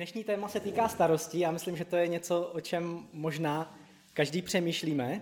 Dnešní 0.00 0.24
téma 0.24 0.48
se 0.48 0.60
týká 0.60 0.88
starostí. 0.88 1.38
Já 1.38 1.50
myslím, 1.50 1.76
že 1.76 1.84
to 1.84 1.96
je 1.96 2.08
něco, 2.08 2.42
o 2.42 2.60
čem 2.60 3.06
možná 3.12 3.78
každý 4.12 4.42
přemýšlíme. 4.42 5.20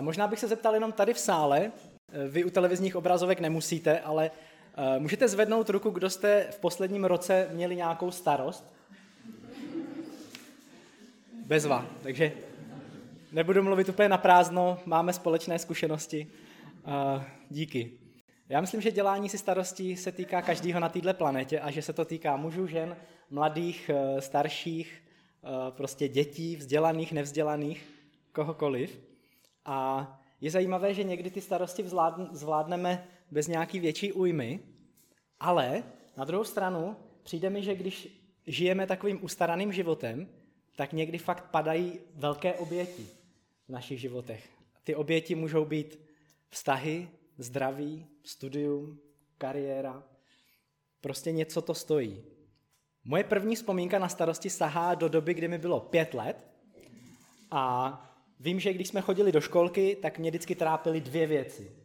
Možná 0.00 0.26
bych 0.26 0.38
se 0.38 0.48
zeptal 0.48 0.74
jenom 0.74 0.92
tady 0.92 1.14
v 1.14 1.18
sále. 1.18 1.72
Vy 2.28 2.44
u 2.44 2.50
televizních 2.50 2.96
obrazovek 2.96 3.40
nemusíte, 3.40 4.00
ale 4.00 4.30
eh, 4.76 4.98
můžete 4.98 5.28
zvednout 5.28 5.70
ruku, 5.70 5.90
kdo 5.90 6.10
jste 6.10 6.46
v 6.50 6.58
posledním 6.58 7.04
roce 7.04 7.48
měli 7.52 7.76
nějakou 7.76 8.10
starost? 8.10 8.74
Bezva. 11.46 11.86
Takže 12.02 12.32
nebudu 13.32 13.62
mluvit 13.62 13.88
úplně 13.88 14.08
na 14.08 14.18
prázdno, 14.18 14.78
máme 14.84 15.12
společné 15.12 15.58
zkušenosti. 15.58 16.26
Díky. 17.50 18.05
Já 18.48 18.60
myslím, 18.60 18.80
že 18.80 18.90
dělání 18.90 19.28
si 19.28 19.38
starostí 19.38 19.96
se 19.96 20.12
týká 20.12 20.42
každého 20.42 20.80
na 20.80 20.88
této 20.88 21.14
planetě 21.14 21.60
a 21.60 21.70
že 21.70 21.82
se 21.82 21.92
to 21.92 22.04
týká 22.04 22.36
mužů, 22.36 22.66
žen, 22.66 22.96
mladých, 23.30 23.90
eh, 23.94 24.20
starších, 24.20 25.02
eh, 25.44 25.48
prostě 25.70 26.08
dětí, 26.08 26.56
vzdělaných, 26.56 27.12
nevzdělaných, 27.12 27.86
kohokoliv. 28.32 29.00
A 29.64 30.20
je 30.40 30.50
zajímavé, 30.50 30.94
že 30.94 31.04
někdy 31.04 31.30
ty 31.30 31.40
starosti 31.40 31.84
zvládneme 32.32 33.06
bez 33.30 33.48
nějaký 33.48 33.80
větší 33.80 34.12
újmy, 34.12 34.60
ale 35.40 35.82
na 36.16 36.24
druhou 36.24 36.44
stranu 36.44 36.96
přijde 37.22 37.50
mi, 37.50 37.62
že 37.62 37.74
když 37.74 38.08
žijeme 38.46 38.86
takovým 38.86 39.24
ustaraným 39.24 39.72
životem, 39.72 40.28
tak 40.76 40.92
někdy 40.92 41.18
fakt 41.18 41.50
padají 41.50 42.00
velké 42.14 42.54
oběti 42.54 43.06
v 43.68 43.72
našich 43.72 44.00
životech. 44.00 44.48
Ty 44.84 44.94
oběti 44.94 45.34
můžou 45.34 45.64
být 45.64 46.00
vztahy, 46.50 47.08
zdraví, 47.38 48.06
studium, 48.24 48.98
kariéra. 49.38 50.02
Prostě 51.00 51.32
něco 51.32 51.62
to 51.62 51.74
stojí. 51.74 52.22
Moje 53.04 53.24
první 53.24 53.56
vzpomínka 53.56 53.98
na 53.98 54.08
starosti 54.08 54.50
sahá 54.50 54.94
do 54.94 55.08
doby, 55.08 55.34
kdy 55.34 55.48
mi 55.48 55.58
bylo 55.58 55.80
pět 55.80 56.14
let 56.14 56.36
a 57.50 58.02
vím, 58.40 58.60
že 58.60 58.72
když 58.72 58.88
jsme 58.88 59.00
chodili 59.00 59.32
do 59.32 59.40
školky, 59.40 59.96
tak 60.02 60.18
mě 60.18 60.30
vždycky 60.30 60.54
trápily 60.54 61.00
dvě 61.00 61.26
věci. 61.26 61.76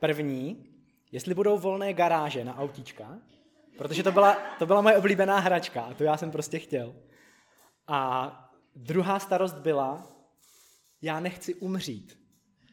První, 0.00 0.66
jestli 1.12 1.34
budou 1.34 1.58
volné 1.58 1.92
garáže 1.92 2.44
na 2.44 2.58
autíčka, 2.58 3.18
protože 3.78 4.02
to 4.02 4.12
byla, 4.12 4.36
to 4.58 4.66
byla 4.66 4.80
moje 4.80 4.96
oblíbená 4.96 5.38
hračka 5.38 5.82
a 5.82 5.94
to 5.94 6.04
já 6.04 6.16
jsem 6.16 6.30
prostě 6.30 6.58
chtěl. 6.58 6.94
A 7.86 8.32
druhá 8.76 9.18
starost 9.18 9.54
byla, 9.54 10.06
já 11.02 11.20
nechci 11.20 11.54
umřít. 11.54 12.18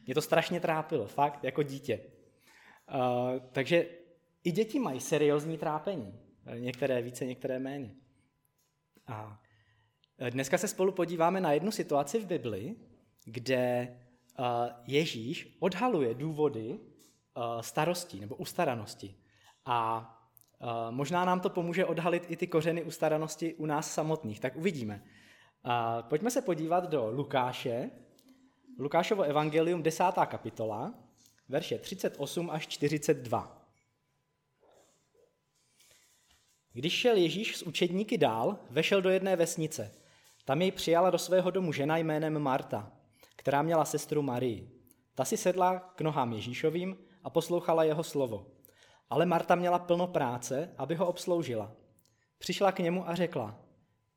Mě 0.06 0.14
to 0.14 0.22
strašně 0.22 0.60
trápilo, 0.60 1.06
fakt, 1.06 1.44
jako 1.44 1.62
dítě. 1.62 2.00
Uh, 2.94 3.40
takže 3.52 3.86
i 4.44 4.52
děti 4.52 4.78
mají 4.78 5.00
seriózní 5.00 5.58
trápení. 5.58 6.18
Některé 6.58 7.02
více, 7.02 7.26
některé 7.26 7.58
méně. 7.58 7.94
A 9.06 9.40
dneska 10.30 10.58
se 10.58 10.68
spolu 10.68 10.92
podíváme 10.92 11.40
na 11.40 11.52
jednu 11.52 11.70
situaci 11.70 12.18
v 12.18 12.26
Bibli, 12.26 12.76
kde 13.24 13.96
Ježíš 14.86 15.56
odhaluje 15.60 16.14
důvody 16.14 16.78
starostí 17.60 18.20
nebo 18.20 18.36
ustaranosti. 18.36 19.14
A 19.64 20.08
možná 20.90 21.24
nám 21.24 21.40
to 21.40 21.50
pomůže 21.50 21.84
odhalit 21.84 22.30
i 22.30 22.36
ty 22.36 22.46
kořeny 22.46 22.82
ustaranosti 22.82 23.54
u 23.54 23.66
nás 23.66 23.94
samotných. 23.94 24.40
Tak 24.40 24.56
uvidíme. 24.56 25.04
Pojďme 26.00 26.30
se 26.30 26.42
podívat 26.42 26.90
do 26.90 27.10
Lukáše, 27.10 27.90
Lukášovo 28.78 29.22
evangelium, 29.22 29.82
desátá 29.82 30.26
kapitola, 30.26 30.94
verše 31.52 31.78
38 31.78 32.50
až 32.50 32.66
42. 32.66 33.66
Když 36.72 36.92
šel 36.92 37.16
Ježíš 37.16 37.56
s 37.56 37.62
učedníky 37.62 38.18
dál, 38.18 38.58
vešel 38.70 39.02
do 39.02 39.10
jedné 39.10 39.36
vesnice. 39.36 39.94
Tam 40.44 40.62
jej 40.62 40.70
přijala 40.70 41.10
do 41.10 41.18
svého 41.18 41.50
domu 41.50 41.72
žena 41.72 41.96
jménem 41.96 42.38
Marta, 42.38 42.92
která 43.36 43.62
měla 43.62 43.84
sestru 43.84 44.22
Marii. 44.22 44.70
Ta 45.14 45.24
si 45.24 45.36
sedla 45.36 45.78
k 45.78 46.00
nohám 46.00 46.32
Ježíšovým 46.32 46.96
a 47.24 47.30
poslouchala 47.30 47.84
jeho 47.84 48.04
slovo. 48.04 48.46
Ale 49.10 49.26
Marta 49.26 49.54
měla 49.54 49.78
plno 49.78 50.06
práce, 50.06 50.74
aby 50.78 50.94
ho 50.94 51.06
obsloužila. 51.06 51.72
Přišla 52.38 52.72
k 52.72 52.78
němu 52.78 53.08
a 53.08 53.14
řekla, 53.14 53.60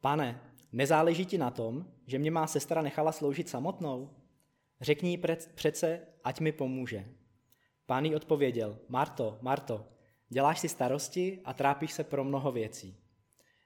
pane, 0.02 0.42
nezáleží 0.72 1.26
ti 1.26 1.38
na 1.38 1.52
tom, 1.52 1.86
že 2.08 2.20
mě 2.20 2.32
má 2.32 2.48
sestra 2.48 2.82
nechala 2.82 3.12
sloužit 3.12 3.50
samotnou? 3.50 4.10
Řekni 4.82 5.10
jí 5.10 5.22
přece, 5.56 6.02
ať 6.24 6.40
mi 6.40 6.52
pomůže. 6.52 7.06
Pán 7.86 8.06
jí 8.06 8.16
odpověděl, 8.16 8.80
Marto, 8.90 9.38
Marto, 9.42 9.88
děláš 10.30 10.60
si 10.60 10.70
starosti 10.70 11.42
a 11.46 11.54
trápíš 11.54 11.94
se 11.94 12.04
pro 12.04 12.24
mnoho 12.24 12.52
věcí. 12.52 12.98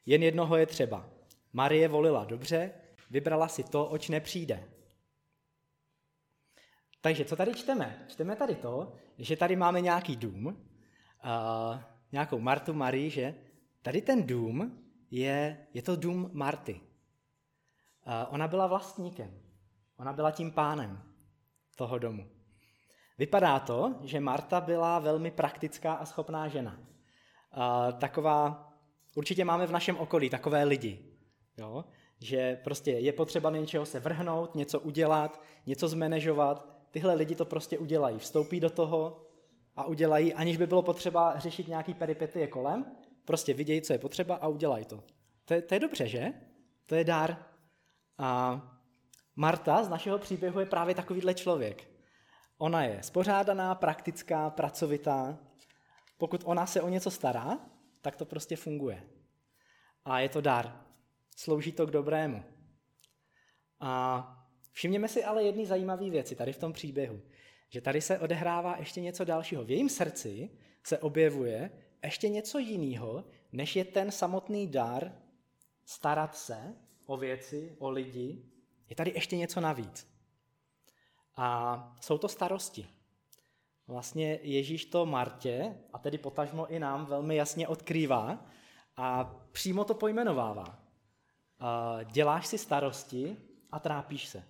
Jen 0.06 0.24
jednoho 0.24 0.58
je 0.58 0.66
třeba. 0.66 1.10
Marie 1.54 1.88
volila 1.88 2.26
dobře, 2.26 2.72
vybrala 3.10 3.48
si 3.48 3.64
to, 3.64 3.86
oč 3.86 4.10
nepřijde. 4.10 4.70
Takže 7.02 7.26
co 7.26 7.36
tady 7.36 7.54
čteme? 7.54 8.06
Čteme 8.10 8.36
tady 8.36 8.56
to, 8.56 8.94
že 9.18 9.38
tady 9.38 9.56
máme 9.56 9.82
nějaký 9.82 10.16
dům, 10.16 10.46
uh, 10.46 10.54
nějakou 12.12 12.40
Martu 12.40 12.74
Marii, 12.74 13.10
že 13.10 13.36
tady 13.82 14.02
ten 14.02 14.28
dům 14.28 14.84
je, 15.12 15.68
je 15.74 15.82
to 15.82 15.96
dům 15.96 16.30
Marty. 16.34 16.74
Uh, 16.74 18.14
ona 18.30 18.48
byla 18.48 18.68
vlastníkem, 18.68 19.42
ona 19.98 20.14
byla 20.14 20.32
tím 20.32 20.52
pánem 20.52 21.04
toho 21.76 22.00
domu. 22.00 22.39
Vypadá 23.20 23.60
to, 23.60 23.96
že 24.04 24.20
Marta 24.20 24.62
byla 24.62 25.00
velmi 25.00 25.32
praktická 25.32 25.94
a 25.94 26.06
schopná 26.06 26.48
žena. 26.48 26.80
Uh, 26.80 28.00
taková, 28.00 28.70
určitě 29.16 29.46
máme 29.46 29.68
v 29.68 29.72
našem 29.72 29.98
okolí 29.98 30.30
takové 30.30 30.64
lidi, 30.64 31.00
jo? 31.58 31.86
že 32.20 32.60
prostě 32.64 32.92
je 32.92 33.14
potřeba 33.14 33.50
něčeho 33.50 33.86
se 33.86 34.00
vrhnout, 34.00 34.56
něco 34.56 34.80
udělat, 34.80 35.42
něco 35.66 35.88
zmanéžovat. 35.88 36.68
Tyhle 36.92 37.14
lidi 37.14 37.36
to 37.36 37.46
prostě 37.46 37.78
udělají, 37.78 38.20
vstoupí 38.20 38.60
do 38.60 38.70
toho 38.70 39.22
a 39.76 39.84
udělají, 39.84 40.34
aniž 40.34 40.58
by 40.58 40.68
bylo 40.68 40.82
potřeba 40.82 41.40
řešit 41.40 41.68
nějaký 41.68 41.94
peripetie 41.94 42.48
kolem, 42.48 42.86
prostě 43.26 43.54
vidějí, 43.54 43.82
co 43.82 43.94
je 43.94 44.00
potřeba 44.00 44.36
a 44.36 44.48
udělají 44.48 44.86
to. 44.86 45.04
To 45.46 45.54
je, 45.54 45.62
to 45.62 45.74
je 45.74 45.80
dobře, 45.80 46.08
že? 46.08 46.34
To 46.86 46.96
je 46.96 47.04
dar. 47.04 47.38
A 48.18 48.62
Marta 49.36 49.84
z 49.84 49.90
našeho 49.90 50.18
příběhu 50.18 50.60
je 50.60 50.66
právě 50.66 50.96
takovýhle 50.96 51.34
člověk. 51.34 51.99
Ona 52.62 52.84
je 52.84 53.04
spořádaná, 53.04 53.76
praktická, 53.76 54.50
pracovitá. 54.50 55.38
Pokud 56.18 56.42
ona 56.46 56.66
se 56.66 56.82
o 56.82 56.90
něco 56.90 57.12
stará, 57.12 57.60
tak 58.02 58.16
to 58.16 58.26
prostě 58.26 58.56
funguje. 58.56 59.04
A 60.06 60.20
je 60.20 60.30
to 60.30 60.42
dar. 60.42 60.86
Slouží 61.36 61.72
to 61.72 61.88
k 61.88 61.92
dobrému. 61.92 62.44
A 63.80 64.24
všimněme 64.72 65.08
si 65.08 65.24
ale 65.24 65.44
jedny 65.44 65.66
zajímavé 65.66 66.10
věci 66.10 66.36
tady 66.36 66.54
v 66.54 66.58
tom 66.58 66.74
příběhu. 66.74 67.22
Že 67.70 67.82
tady 67.82 68.02
se 68.02 68.20
odehrává 68.20 68.78
ještě 68.78 69.02
něco 69.02 69.26
dalšího. 69.26 69.64
V 69.64 69.72
jejím 69.72 69.90
srdci 69.90 70.50
se 70.84 71.00
objevuje 71.00 71.72
ještě 72.04 72.30
něco 72.30 72.60
jiného, 72.60 73.26
než 73.52 73.76
je 73.76 73.86
ten 73.86 74.12
samotný 74.12 74.68
dar 74.68 75.16
starat 75.86 76.36
se 76.36 76.76
o 77.06 77.18
věci, 77.18 77.76
o 77.78 77.90
lidi. 77.90 78.44
Je 78.90 78.96
tady 78.96 79.12
ještě 79.16 79.38
něco 79.38 79.62
navíc. 79.62 80.09
A 81.42 81.96
jsou 82.02 82.18
to 82.18 82.28
starosti. 82.28 82.88
Vlastně 83.88 84.40
Ježíš 84.42 84.86
to 84.86 85.06
Martě, 85.06 85.78
a 85.94 86.00
tedy 86.00 86.18
potažmo 86.18 86.68
i 86.68 86.80
nám, 86.80 87.06
velmi 87.06 87.36
jasně 87.36 87.68
odkrývá 87.68 88.46
a 88.98 89.24
přímo 89.52 89.84
to 89.84 89.94
pojmenovává. 89.94 90.80
Děláš 92.04 92.48
si 92.48 92.58
starosti 92.58 93.38
a 93.72 93.80
trápíš 93.80 94.28
se. 94.28 94.44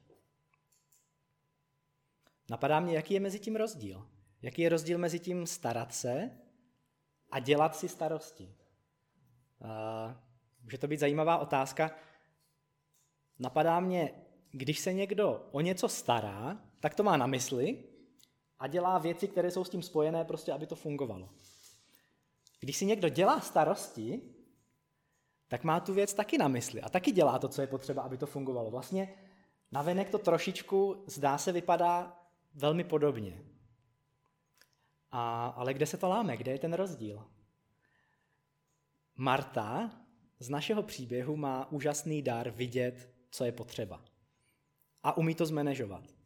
Napadá 2.49 2.79
mě, 2.79 2.95
jaký 2.95 3.13
je 3.13 3.19
mezi 3.19 3.39
tím 3.39 3.55
rozdíl. 3.55 4.09
Jaký 4.41 4.61
je 4.61 4.69
rozdíl 4.69 4.97
mezi 4.97 5.19
tím 5.19 5.47
starat 5.47 5.94
se 5.94 6.31
a 7.31 7.39
dělat 7.39 7.75
si 7.75 7.89
starosti. 7.89 8.55
Může 10.63 10.78
to 10.78 10.88
být 10.88 10.99
zajímavá 10.99 11.38
otázka. 11.38 11.91
Napadá 13.40 13.79
mě, 13.79 14.14
když 14.52 14.79
se 14.79 14.93
někdo 14.93 15.47
o 15.52 15.61
něco 15.61 15.90
stará, 15.90 16.68
tak 16.79 16.96
to 16.96 17.03
má 17.03 17.17
na 17.17 17.28
mysli 17.28 17.84
a 18.59 18.67
dělá 18.67 18.97
věci, 18.97 19.28
které 19.28 19.52
jsou 19.52 19.64
s 19.64 19.70
tím 19.70 19.81
spojené, 19.81 20.26
prostě 20.26 20.53
aby 20.53 20.67
to 20.67 20.76
fungovalo. 20.76 21.29
Když 22.59 22.78
si 22.78 22.85
někdo 22.85 23.09
dělá 23.09 23.40
starosti, 23.40 24.22
tak 25.47 25.64
má 25.64 25.79
tu 25.79 25.93
věc 25.93 26.14
taky 26.14 26.37
na 26.37 26.47
mysli 26.47 26.81
a 26.81 26.90
taky 26.90 27.11
dělá 27.11 27.40
to, 27.40 27.47
co 27.47 27.61
je 27.61 27.67
potřeba, 27.67 28.02
aby 28.02 28.17
to 28.17 28.26
fungovalo. 28.26 28.72
Vlastně 28.72 29.16
navenek 29.72 30.09
to 30.09 30.17
trošičku, 30.17 31.03
zdá 31.08 31.37
se, 31.37 31.52
vypadá 31.52 32.20
velmi 32.53 32.84
podobně. 32.84 33.43
A, 35.11 35.47
ale 35.47 35.73
kde 35.73 35.85
se 35.85 35.97
to 35.97 36.09
láme? 36.09 36.37
Kde 36.37 36.52
je 36.52 36.59
ten 36.59 36.73
rozdíl? 36.73 37.26
Marta 39.16 39.91
z 40.40 40.49
našeho 40.49 40.84
příběhu 40.84 41.35
má 41.35 41.72
úžasný 41.72 42.22
dar 42.22 42.49
vidět, 42.49 43.09
co 43.31 43.46
je 43.46 43.52
potřeba. 43.52 44.02
A 45.03 45.17
umí 45.17 45.35
to 45.35 45.46
zmanéžovat. 45.46 46.18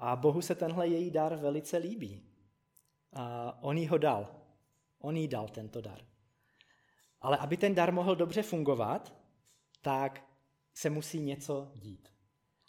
A 0.00 0.16
Bohu 0.16 0.42
se 0.42 0.54
tenhle 0.54 0.88
její 0.88 1.10
dar 1.10 1.36
velice 1.36 1.76
líbí. 1.76 2.22
A 3.12 3.56
on 3.62 3.78
jí 3.78 3.86
ho 3.86 3.98
dal. 3.98 4.34
On 4.98 5.16
jí 5.16 5.28
dal 5.28 5.48
tento 5.48 5.80
dar. 5.80 6.00
Ale 7.20 7.36
aby 7.36 7.56
ten 7.56 7.74
dar 7.74 7.92
mohl 7.92 8.16
dobře 8.16 8.42
fungovat, 8.42 9.14
tak 9.82 10.24
se 10.74 10.90
musí 10.90 11.20
něco 11.20 11.72
dít. 11.74 12.08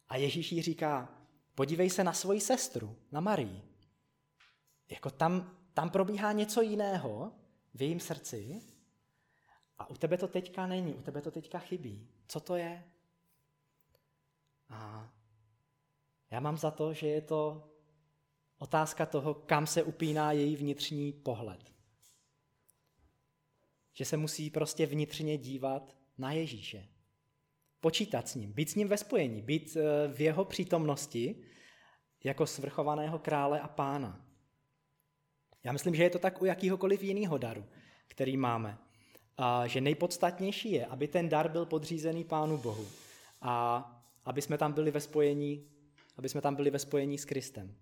A 0.08 0.18
Ježíš 0.18 0.52
jí 0.52 0.62
říká, 0.62 1.10
podívej 1.56 1.90
se 1.90 2.04
na 2.04 2.14
svoji 2.14 2.42
sestru, 2.42 2.96
na 3.12 3.20
Marii. 3.20 3.62
Jako 4.90 5.10
tam, 5.10 5.58
tam 5.74 5.90
probíhá 5.90 6.32
něco 6.32 6.62
jiného 6.62 7.32
v 7.74 7.82
jejím 7.82 8.00
srdci 8.00 8.62
a 9.78 9.90
u 9.90 9.96
tebe 9.96 10.18
to 10.18 10.28
teďka 10.28 10.68
není, 10.68 10.94
u 10.94 11.02
tebe 11.02 11.22
to 11.22 11.32
teďka 11.32 11.60
chybí. 11.60 12.08
Co 12.28 12.40
to 12.40 12.56
je? 12.56 12.84
A 14.70 15.10
já 16.32 16.40
mám 16.40 16.58
za 16.58 16.72
to, 16.72 16.94
že 16.94 17.08
je 17.08 17.22
to 17.22 17.70
otázka 18.58 19.06
toho, 19.06 19.34
kam 19.34 19.68
se 19.68 19.84
upíná 19.84 20.32
její 20.32 20.56
vnitřní 20.56 21.14
pohled. 21.14 21.74
Že 23.94 24.06
se 24.06 24.18
musí 24.18 24.50
prostě 24.50 24.86
vnitřně 24.86 25.38
dívat 25.38 25.96
na 26.18 26.32
Ježíše. 26.32 26.88
Počítat 27.80 28.28
s 28.28 28.36
ním, 28.36 28.54
být 28.54 28.70
s 28.70 28.76
ním 28.76 28.88
ve 28.88 28.98
spojení, 28.98 29.42
být 29.42 29.78
eh, 29.78 30.08
v 30.14 30.22
jeho 30.22 30.46
přítomnosti 30.46 31.36
jako 32.24 32.48
svrchovaného 32.48 33.20
krále 33.20 33.62
a 33.62 33.68
pána. 33.68 34.26
Já 35.64 35.72
myslím, 35.72 35.96
že 35.96 36.04
je 36.04 36.10
to 36.10 36.20
tak 36.20 36.42
u 36.42 36.46
jakýhokoliv 36.46 37.04
jiného 37.04 37.38
daru, 37.38 37.66
který 38.08 38.38
máme. 38.38 38.78
A 39.38 39.68
že 39.68 39.82
nejpodstatnější 39.82 40.72
je, 40.72 40.86
aby 40.86 41.08
ten 41.08 41.30
dar 41.30 41.52
byl 41.52 41.66
podřízený 41.66 42.24
Pánu 42.24 42.58
Bohu 42.58 42.88
a 43.42 43.86
aby 44.26 44.42
jsme 44.42 44.58
tam 44.58 44.74
byli 44.74 44.92
ve 44.92 45.02
spojení, 45.02 45.72
aby 46.18 46.30
jsme 46.30 46.42
tam 46.42 46.56
byli 46.56 46.70
ve 46.70 46.80
spojení 46.80 47.18
s 47.18 47.26
Kristem. 47.26 47.76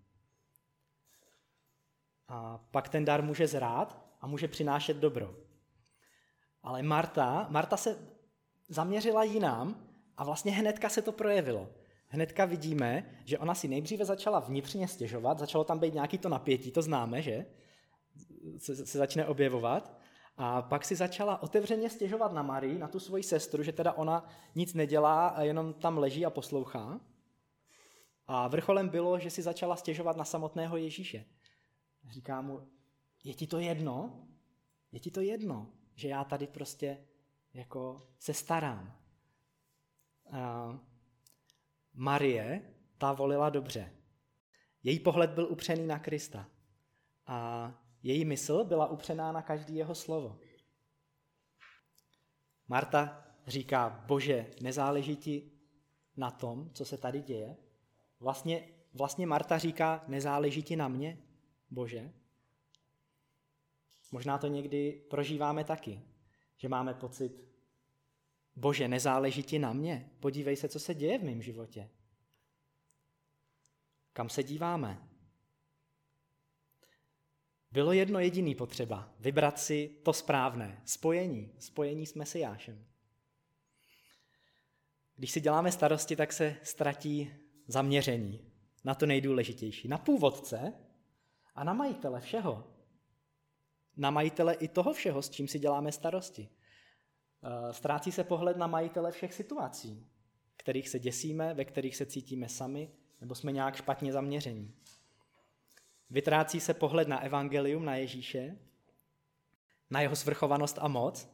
A 2.27 2.57
pak 2.71 2.89
ten 2.89 3.05
dar 3.05 3.23
může 3.23 3.47
zrát 3.47 4.05
a 4.21 4.27
může 4.27 4.47
přinášet 4.47 4.97
dobro. 4.97 5.35
Ale 6.63 6.83
Marta, 6.83 7.47
Marta 7.49 7.77
se 7.77 7.97
zaměřila 8.67 9.23
jinam 9.23 9.87
a 10.17 10.23
vlastně 10.23 10.51
hnedka 10.51 10.89
se 10.89 11.01
to 11.01 11.11
projevilo. 11.11 11.69
Hnedka 12.07 12.45
vidíme, 12.45 13.05
že 13.25 13.37
ona 13.37 13.55
si 13.55 13.67
nejdříve 13.67 14.05
začala 14.05 14.39
vnitřně 14.39 14.87
stěžovat, 14.87 15.39
začalo 15.39 15.63
tam 15.63 15.79
být 15.79 15.93
nějaký 15.93 16.17
to 16.17 16.29
napětí, 16.29 16.71
to 16.71 16.81
známe, 16.81 17.21
že? 17.21 17.45
Se, 18.57 18.85
se 18.85 18.97
začne 18.97 19.25
objevovat. 19.25 19.99
A 20.37 20.61
pak 20.61 20.85
si 20.85 20.95
začala 20.95 21.43
otevřeně 21.43 21.89
stěžovat 21.89 22.33
na 22.33 22.41
Marii, 22.41 22.77
na 22.77 22.87
tu 22.87 22.99
svoji 22.99 23.23
sestru, 23.23 23.63
že 23.63 23.71
teda 23.71 23.93
ona 23.93 24.29
nic 24.55 24.73
nedělá 24.73 25.27
a 25.27 25.41
jenom 25.41 25.73
tam 25.73 25.97
leží 25.97 26.25
a 26.25 26.29
poslouchá. 26.29 26.99
A 28.31 28.47
vrcholem 28.47 28.89
bylo, 28.89 29.19
že 29.19 29.29
si 29.29 29.41
začala 29.41 29.75
stěžovat 29.75 30.17
na 30.17 30.25
samotného 30.25 30.77
Ježíše. 30.77 31.25
Říká 32.09 32.41
mu, 32.41 32.71
je 33.23 33.33
ti 33.33 33.47
to 33.47 33.59
jedno? 33.59 34.27
Je 34.91 34.99
ti 34.99 35.11
to 35.11 35.21
jedno, 35.21 35.73
že 35.95 36.07
já 36.07 36.23
tady 36.23 36.47
prostě 36.47 37.05
jako 37.53 38.07
se 38.19 38.33
starám? 38.33 38.99
A 40.31 40.79
Marie, 41.93 42.73
ta 42.97 43.13
volila 43.13 43.49
dobře. 43.49 43.93
Její 44.83 44.99
pohled 44.99 45.29
byl 45.29 45.47
upřený 45.51 45.87
na 45.87 45.99
Krista. 45.99 46.49
A 47.25 47.71
její 48.03 48.25
mysl 48.25 48.63
byla 48.63 48.87
upřená 48.87 49.31
na 49.31 49.41
každý 49.41 49.75
jeho 49.75 49.95
slovo. 49.95 50.39
Marta 52.67 53.25
říká, 53.47 54.03
bože, 54.07 54.51
nezáleží 54.61 55.15
ti 55.15 55.51
na 56.17 56.31
tom, 56.31 56.69
co 56.73 56.85
se 56.85 56.97
tady 56.97 57.21
děje? 57.21 57.68
Vlastně, 58.19 58.69
vlastně 58.93 59.27
Marta 59.27 59.57
říká, 59.57 60.03
nezáleží 60.07 60.63
ti 60.63 60.75
na 60.75 60.87
mě, 60.87 61.17
bože? 61.69 62.13
Možná 64.11 64.37
to 64.37 64.47
někdy 64.47 64.91
prožíváme 65.09 65.63
taky, 65.63 66.01
že 66.57 66.69
máme 66.69 66.93
pocit, 66.93 67.43
bože, 68.55 68.87
nezáleží 68.87 69.43
ti 69.43 69.59
na 69.59 69.73
mě, 69.73 70.11
podívej 70.19 70.55
se, 70.55 70.69
co 70.69 70.79
se 70.79 70.93
děje 70.93 71.17
v 71.17 71.23
mém 71.23 71.41
životě. 71.41 71.89
Kam 74.13 74.29
se 74.29 74.43
díváme? 74.43 75.09
Bylo 77.71 77.91
jedno 77.91 78.19
jediný 78.19 78.55
potřeba, 78.55 79.13
vybrat 79.19 79.59
si 79.59 79.99
to 80.03 80.13
správné, 80.13 80.81
spojení, 80.85 81.53
spojení 81.59 82.05
s 82.05 82.13
Mesiášem. 82.13 82.85
Když 85.15 85.31
si 85.31 85.41
děláme 85.41 85.71
starosti, 85.71 86.15
tak 86.15 86.33
se 86.33 86.57
ztratí 86.63 87.31
zaměření 87.69 88.51
na 88.83 88.95
to 88.95 89.05
nejdůležitější, 89.05 89.87
na 89.87 89.97
původce 89.97 90.73
a 91.55 91.63
na 91.63 91.73
majitele 91.73 92.21
všeho. 92.21 92.63
Na 93.97 94.11
majitele 94.11 94.53
i 94.53 94.67
toho 94.67 94.93
všeho, 94.93 95.21
s 95.21 95.29
čím 95.29 95.47
si 95.47 95.59
děláme 95.59 95.91
starosti. 95.91 96.49
Eh, 97.43 97.73
ztrácí 97.73 98.11
se 98.11 98.23
pohled 98.23 98.57
na 98.57 98.67
majitele 98.67 99.11
všech 99.11 99.33
situací, 99.33 100.07
kterých 100.57 100.89
se 100.89 100.99
děsíme, 100.99 101.53
ve 101.53 101.65
kterých 101.65 101.95
se 101.95 102.05
cítíme 102.05 102.49
sami, 102.49 102.91
nebo 103.21 103.35
jsme 103.35 103.51
nějak 103.51 103.75
špatně 103.75 104.11
zaměření. 104.13 104.75
Vytrácí 106.09 106.59
se 106.59 106.73
pohled 106.73 107.07
na 107.07 107.19
evangelium, 107.19 107.85
na 107.85 107.95
Ježíše, 107.95 108.57
na 109.89 110.01
jeho 110.01 110.15
svrchovanost 110.15 110.77
a 110.81 110.87
moc, 110.87 111.29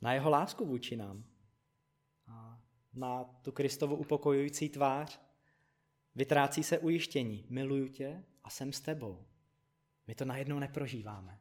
na 0.00 0.14
jeho 0.14 0.30
lásku 0.30 0.66
vůči 0.66 0.96
nám, 0.96 1.24
na 2.92 3.24
tu 3.24 3.52
Kristovu 3.52 3.96
upokojující 3.96 4.68
tvář. 4.68 5.20
Vytrácí 6.14 6.62
se 6.62 6.78
ujištění, 6.78 7.46
miluju 7.48 7.88
tě 7.88 8.24
a 8.44 8.50
jsem 8.50 8.72
s 8.72 8.80
tebou. 8.80 9.26
My 10.06 10.14
to 10.14 10.24
najednou 10.24 10.58
neprožíváme. 10.58 11.38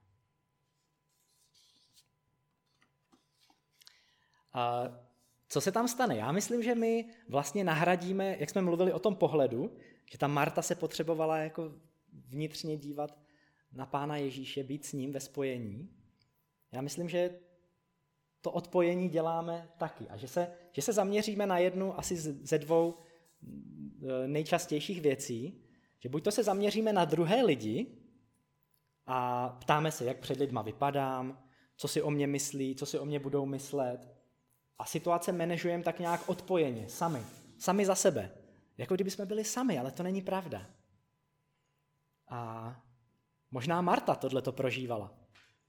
A 4.54 4.84
co 5.50 5.62
se 5.62 5.72
tam 5.72 5.88
stane? 5.88 6.16
Já 6.16 6.32
myslím, 6.32 6.64
že 6.64 6.76
my 6.76 7.10
vlastně 7.30 7.64
nahradíme, 7.64 8.38
jak 8.40 8.50
jsme 8.50 8.62
mluvili 8.62 8.94
o 8.94 9.00
tom 9.00 9.16
pohledu, 9.16 9.78
že 10.12 10.18
ta 10.18 10.28
Marta 10.28 10.62
se 10.62 10.76
potřebovala 10.76 11.38
jako 11.38 11.74
vnitřně 12.14 12.78
dívat 12.78 13.20
na 13.72 13.86
Pána 13.86 14.18
Ježíše, 14.18 14.64
být 14.64 14.86
s 14.86 14.94
ním 14.94 15.12
ve 15.12 15.20
spojení. 15.20 15.90
Já 16.72 16.82
myslím, 16.82 17.10
že 17.10 17.40
to 18.42 18.52
odpojení 18.52 19.10
děláme 19.10 19.70
taky 19.78 20.08
a 20.10 20.18
že 20.18 20.28
se, 20.28 20.52
že 20.72 20.82
se 20.82 20.94
zaměříme 20.94 21.46
na 21.46 21.58
jednu 21.58 22.00
asi 22.00 22.16
ze 22.18 22.58
dvou 22.58 22.96
nejčastějších 24.28 25.02
věcí, 25.02 25.64
že 26.00 26.10
buď 26.10 26.24
to 26.24 26.32
se 26.32 26.44
zaměříme 26.44 26.94
na 26.94 27.06
druhé 27.06 27.44
lidi 27.44 27.88
a 29.06 29.50
ptáme 29.50 29.92
se, 29.92 30.06
jak 30.06 30.20
před 30.20 30.40
lidma 30.40 30.62
vypadám, 30.62 31.44
co 31.78 31.88
si 31.88 32.02
o 32.02 32.12
mě 32.12 32.28
myslí, 32.28 32.76
co 32.76 32.86
si 32.86 33.00
o 33.00 33.06
mě 33.06 33.20
budou 33.20 33.46
myslet. 33.46 34.16
A 34.80 34.86
situace 34.86 35.32
manažujeme 35.32 35.84
tak 35.84 36.00
nějak 36.00 36.30
odpojeně, 36.30 36.90
sami, 36.90 37.20
sami 37.58 37.86
za 37.86 37.96
sebe. 37.96 38.32
Jako 38.78 38.96
kdyby 38.96 39.12
jsme 39.12 39.26
byli 39.26 39.44
sami, 39.44 39.80
ale 39.80 39.92
to 39.92 40.04
není 40.04 40.22
pravda. 40.22 40.70
A 42.30 42.76
možná 43.52 43.82
Marta 43.82 44.16
tohle 44.16 44.42
to 44.42 44.52
prožívala. 44.52 45.14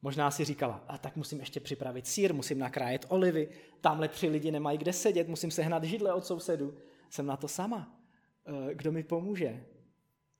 Možná 0.02 0.30
si 0.30 0.44
říkala, 0.44 0.84
a 0.88 0.98
tak 0.98 1.16
musím 1.16 1.40
ještě 1.40 1.60
připravit 1.60 2.06
sír, 2.06 2.34
musím 2.34 2.58
nakrájet 2.58 3.06
olivy, 3.08 3.48
tamhle 3.80 4.08
tři 4.08 4.28
lidi 4.28 4.50
nemají 4.50 4.78
kde 4.78 4.92
sedět, 4.92 5.28
musím 5.28 5.50
sehnat 5.50 5.84
židle 5.84 6.12
od 6.12 6.26
sousedu. 6.26 6.78
Jsem 7.10 7.26
na 7.26 7.36
to 7.36 7.48
sama. 7.48 7.97
E, 8.48 8.74
kdo 8.74 8.92
mi 8.92 9.02
pomůže? 9.02 9.64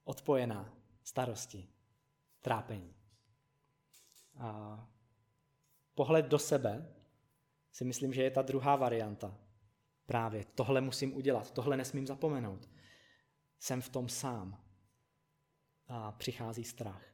Odpojená 0.04 0.74
starosti, 1.02 1.68
trápení. 2.40 2.94
A 4.36 4.88
pohled 5.94 6.26
do 6.26 6.38
sebe 6.38 6.94
si 7.72 7.84
myslím, 7.84 8.14
že 8.14 8.22
je 8.22 8.30
ta 8.30 8.42
druhá 8.42 8.76
varianta. 8.76 9.38
Právě 10.06 10.44
tohle 10.54 10.80
musím 10.80 11.16
udělat, 11.16 11.50
tohle 11.50 11.76
nesmím 11.76 12.06
zapomenout. 12.06 12.68
Jsem 13.58 13.80
v 13.80 13.88
tom 13.88 14.08
sám 14.08 14.64
a 15.86 16.12
přichází 16.12 16.64
strach. 16.64 17.04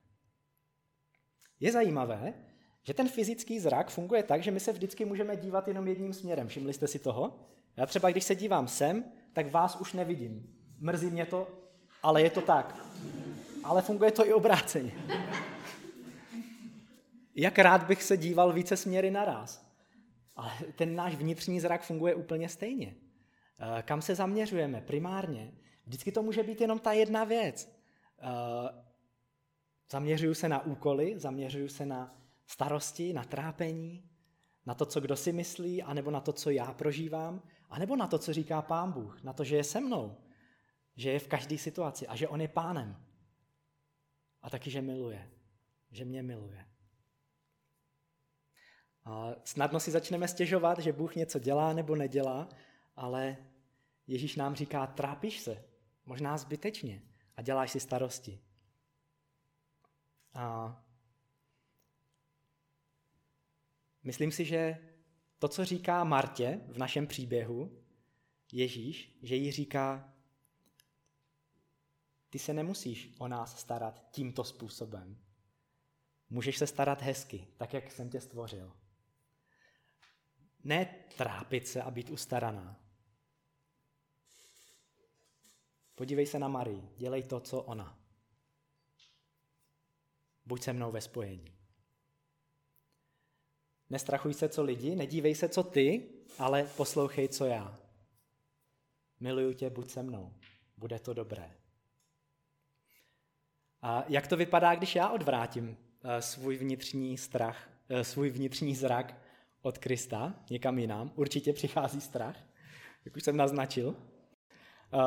Je 1.60 1.72
zajímavé, 1.72 2.34
že 2.82 2.94
ten 2.94 3.08
fyzický 3.08 3.60
zrak 3.60 3.90
funguje 3.90 4.22
tak, 4.22 4.42
že 4.42 4.50
my 4.50 4.60
se 4.60 4.72
vždycky 4.72 5.04
můžeme 5.04 5.36
dívat 5.36 5.68
jenom 5.68 5.88
jedním 5.88 6.12
směrem. 6.12 6.48
Všimli 6.48 6.72
jste 6.72 6.86
si 6.86 6.98
toho? 6.98 7.38
Já 7.76 7.86
třeba, 7.86 8.10
když 8.10 8.24
se 8.24 8.34
dívám 8.34 8.68
sem, 8.68 9.04
tak 9.32 9.50
vás 9.50 9.76
už 9.76 9.92
nevidím. 9.92 10.63
Mrzí 10.84 11.10
mě 11.10 11.26
to, 11.26 11.48
ale 12.02 12.22
je 12.22 12.30
to 12.30 12.40
tak. 12.40 12.76
Ale 13.62 13.82
funguje 13.82 14.12
to 14.12 14.26
i 14.26 14.32
obráceně. 14.32 14.92
Jak 17.34 17.58
rád 17.58 17.82
bych 17.82 18.02
se 18.02 18.16
díval 18.16 18.52
více 18.52 18.76
směry 18.76 19.10
naraz. 19.10 19.66
Ale 20.36 20.52
ten 20.76 20.94
náš 20.94 21.14
vnitřní 21.14 21.60
zrak 21.60 21.82
funguje 21.82 22.14
úplně 22.14 22.48
stejně. 22.48 22.94
Eh, 23.60 23.82
kam 23.82 24.02
se 24.02 24.14
zaměřujeme 24.14 24.80
primárně? 24.80 25.52
Vždycky 25.86 26.12
to 26.12 26.22
může 26.22 26.42
být 26.42 26.60
jenom 26.60 26.78
ta 26.78 26.92
jedna 26.92 27.24
věc. 27.24 27.72
Eh, 28.18 28.82
zaměřuju 29.90 30.34
se 30.34 30.48
na 30.48 30.64
úkoly, 30.64 31.14
zaměřuju 31.16 31.68
se 31.68 31.86
na 31.86 32.16
starosti, 32.46 33.12
na 33.12 33.24
trápení, 33.24 34.04
na 34.66 34.74
to, 34.74 34.86
co 34.86 35.00
kdo 35.00 35.16
si 35.16 35.32
myslí, 35.32 35.82
anebo 35.82 36.10
na 36.10 36.20
to, 36.20 36.32
co 36.32 36.50
já 36.50 36.72
prožívám, 36.72 37.42
anebo 37.70 37.96
na 37.96 38.06
to, 38.06 38.18
co 38.18 38.32
říká 38.32 38.62
Pán 38.62 38.92
Bůh, 38.92 39.22
na 39.22 39.32
to, 39.32 39.44
že 39.44 39.56
je 39.56 39.64
se 39.64 39.80
mnou, 39.80 40.16
že 40.96 41.10
je 41.10 41.18
v 41.18 41.28
každé 41.28 41.58
situaci 41.58 42.06
a 42.06 42.16
že 42.16 42.28
On 42.28 42.40
je 42.40 42.48
pánem. 42.48 43.06
A 44.42 44.50
taky, 44.50 44.70
že 44.70 44.82
miluje, 44.82 45.30
že 45.90 46.04
mě 46.04 46.22
miluje. 46.22 46.66
A 49.04 49.34
snadno 49.44 49.80
si 49.80 49.90
začneme 49.90 50.28
stěžovat, 50.28 50.78
že 50.78 50.92
Bůh 50.92 51.16
něco 51.16 51.38
dělá 51.38 51.72
nebo 51.72 51.96
nedělá, 51.96 52.48
ale 52.96 53.36
Ježíš 54.06 54.36
nám 54.36 54.54
říká, 54.54 54.86
trápíš 54.86 55.40
se, 55.40 55.64
možná 56.06 56.38
zbytečně 56.38 57.02
a 57.36 57.42
děláš 57.42 57.70
si 57.70 57.80
starosti. 57.80 58.40
A 60.34 60.76
myslím 64.02 64.32
si, 64.32 64.44
že 64.44 64.78
to, 65.38 65.48
co 65.48 65.64
říká 65.64 66.04
Martě 66.04 66.60
v 66.68 66.78
našem 66.78 67.06
příběhu, 67.06 67.82
Ježíš, 68.52 69.18
že 69.22 69.36
jí 69.36 69.50
říká, 69.50 70.13
ty 72.34 72.38
se 72.38 72.54
nemusíš 72.54 73.14
o 73.18 73.28
nás 73.28 73.60
starat 73.60 74.10
tímto 74.10 74.44
způsobem. 74.44 75.18
Můžeš 76.30 76.58
se 76.58 76.66
starat 76.66 77.02
hezky, 77.02 77.46
tak 77.56 77.74
jak 77.74 77.92
jsem 77.92 78.10
tě 78.10 78.20
stvořil. 78.20 78.72
Ne 80.64 81.04
trápit 81.16 81.68
se 81.68 81.82
a 81.82 81.90
být 81.90 82.10
ustaraná. 82.10 82.80
Podívej 85.94 86.26
se 86.26 86.38
na 86.38 86.48
Marii, 86.48 86.88
dělej 86.96 87.22
to, 87.22 87.40
co 87.40 87.62
ona. 87.62 87.98
Buď 90.46 90.62
se 90.62 90.72
mnou 90.72 90.92
ve 90.92 91.00
spojení. 91.00 91.54
Nestrachuj 93.90 94.34
se, 94.34 94.48
co 94.48 94.62
lidi, 94.62 94.96
nedívej 94.96 95.34
se, 95.34 95.48
co 95.48 95.62
ty, 95.62 96.10
ale 96.38 96.64
poslouchej, 96.64 97.28
co 97.28 97.44
já. 97.44 97.78
Miluju 99.20 99.52
tě, 99.52 99.70
buď 99.70 99.90
se 99.90 100.02
mnou. 100.02 100.34
Bude 100.76 100.98
to 100.98 101.14
dobré. 101.14 101.63
A 103.86 104.04
jak 104.08 104.26
to 104.26 104.36
vypadá, 104.36 104.74
když 104.74 104.94
já 104.94 105.08
odvrátím 105.08 105.76
eh, 106.04 106.22
svůj 106.22 106.56
vnitřní 106.56 107.18
strach, 107.18 107.68
eh, 107.88 108.04
svůj 108.04 108.30
vnitřní 108.30 108.74
zrak 108.74 109.14
od 109.62 109.78
Krista 109.78 110.34
někam 110.50 110.78
jinam? 110.78 111.12
Určitě 111.14 111.52
přichází 111.52 112.00
strach, 112.00 112.36
jak 113.04 113.16
už 113.16 113.22
jsem 113.22 113.36
naznačil. 113.36 113.96
Eh, 114.92 114.98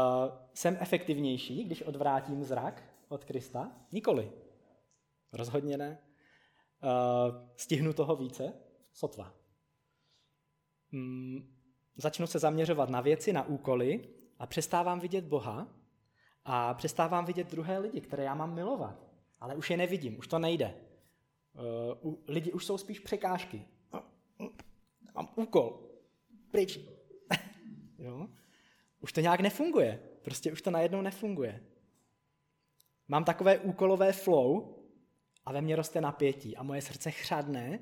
jsem 0.53 0.77
efektivnější, 0.79 1.63
když 1.63 1.81
odvrátím 1.81 2.43
zrak 2.43 2.83
od 3.07 3.23
Krista? 3.23 3.71
Nikoli. 3.91 4.31
Rozhodně 5.33 5.77
ne. 5.77 5.97
Stihnu 7.55 7.93
toho 7.93 8.15
více? 8.15 8.53
Sotva. 8.93 9.33
Hmm, 10.91 11.55
začnu 11.95 12.27
se 12.27 12.39
zaměřovat 12.39 12.89
na 12.89 13.01
věci, 13.01 13.33
na 13.33 13.47
úkoly 13.47 14.09
a 14.39 14.47
přestávám 14.47 14.99
vidět 14.99 15.25
Boha 15.25 15.67
a 16.49 16.73
přestávám 16.73 17.25
vidět 17.25 17.51
druhé 17.51 17.77
lidi, 17.77 18.01
které 18.01 18.23
já 18.23 18.35
mám 18.35 18.53
milovat. 18.53 19.07
Ale 19.39 19.55
už 19.55 19.69
je 19.69 19.77
nevidím, 19.77 20.19
už 20.19 20.27
to 20.27 20.39
nejde. 20.39 20.73
Uh, 22.03 22.13
lidi 22.27 22.51
už 22.51 22.65
jsou 22.65 22.77
spíš 22.77 22.99
překážky. 22.99 23.65
Mám 25.15 25.29
úkol. 25.35 25.79
Pryč. 26.51 26.79
jo? 27.99 28.27
Už 28.99 29.13
to 29.13 29.21
nějak 29.21 29.39
nefunguje. 29.39 29.99
Prostě 30.21 30.51
už 30.51 30.61
to 30.61 30.71
najednou 30.71 31.01
nefunguje. 31.01 31.63
Mám 33.07 33.25
takové 33.25 33.59
úkolové 33.59 34.13
flow 34.13 34.75
a 35.45 35.51
ve 35.51 35.61
mně 35.61 35.75
roste 35.75 36.01
napětí 36.01 36.57
a 36.57 36.63
moje 36.63 36.81
srdce 36.81 37.11
chřadne 37.11 37.79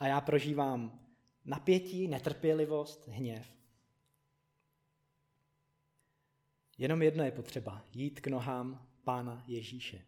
a 0.00 0.06
já 0.06 0.20
prožívám 0.20 1.00
napětí, 1.44 2.08
netrpělivost, 2.08 3.08
hněv. 3.08 3.61
Jenom 6.82 7.02
jedno 7.02 7.24
je 7.24 7.30
potřeba, 7.30 7.84
jít 7.92 8.20
k 8.20 8.26
nohám 8.26 8.88
Pána 9.04 9.44
Ježíše 9.46 10.04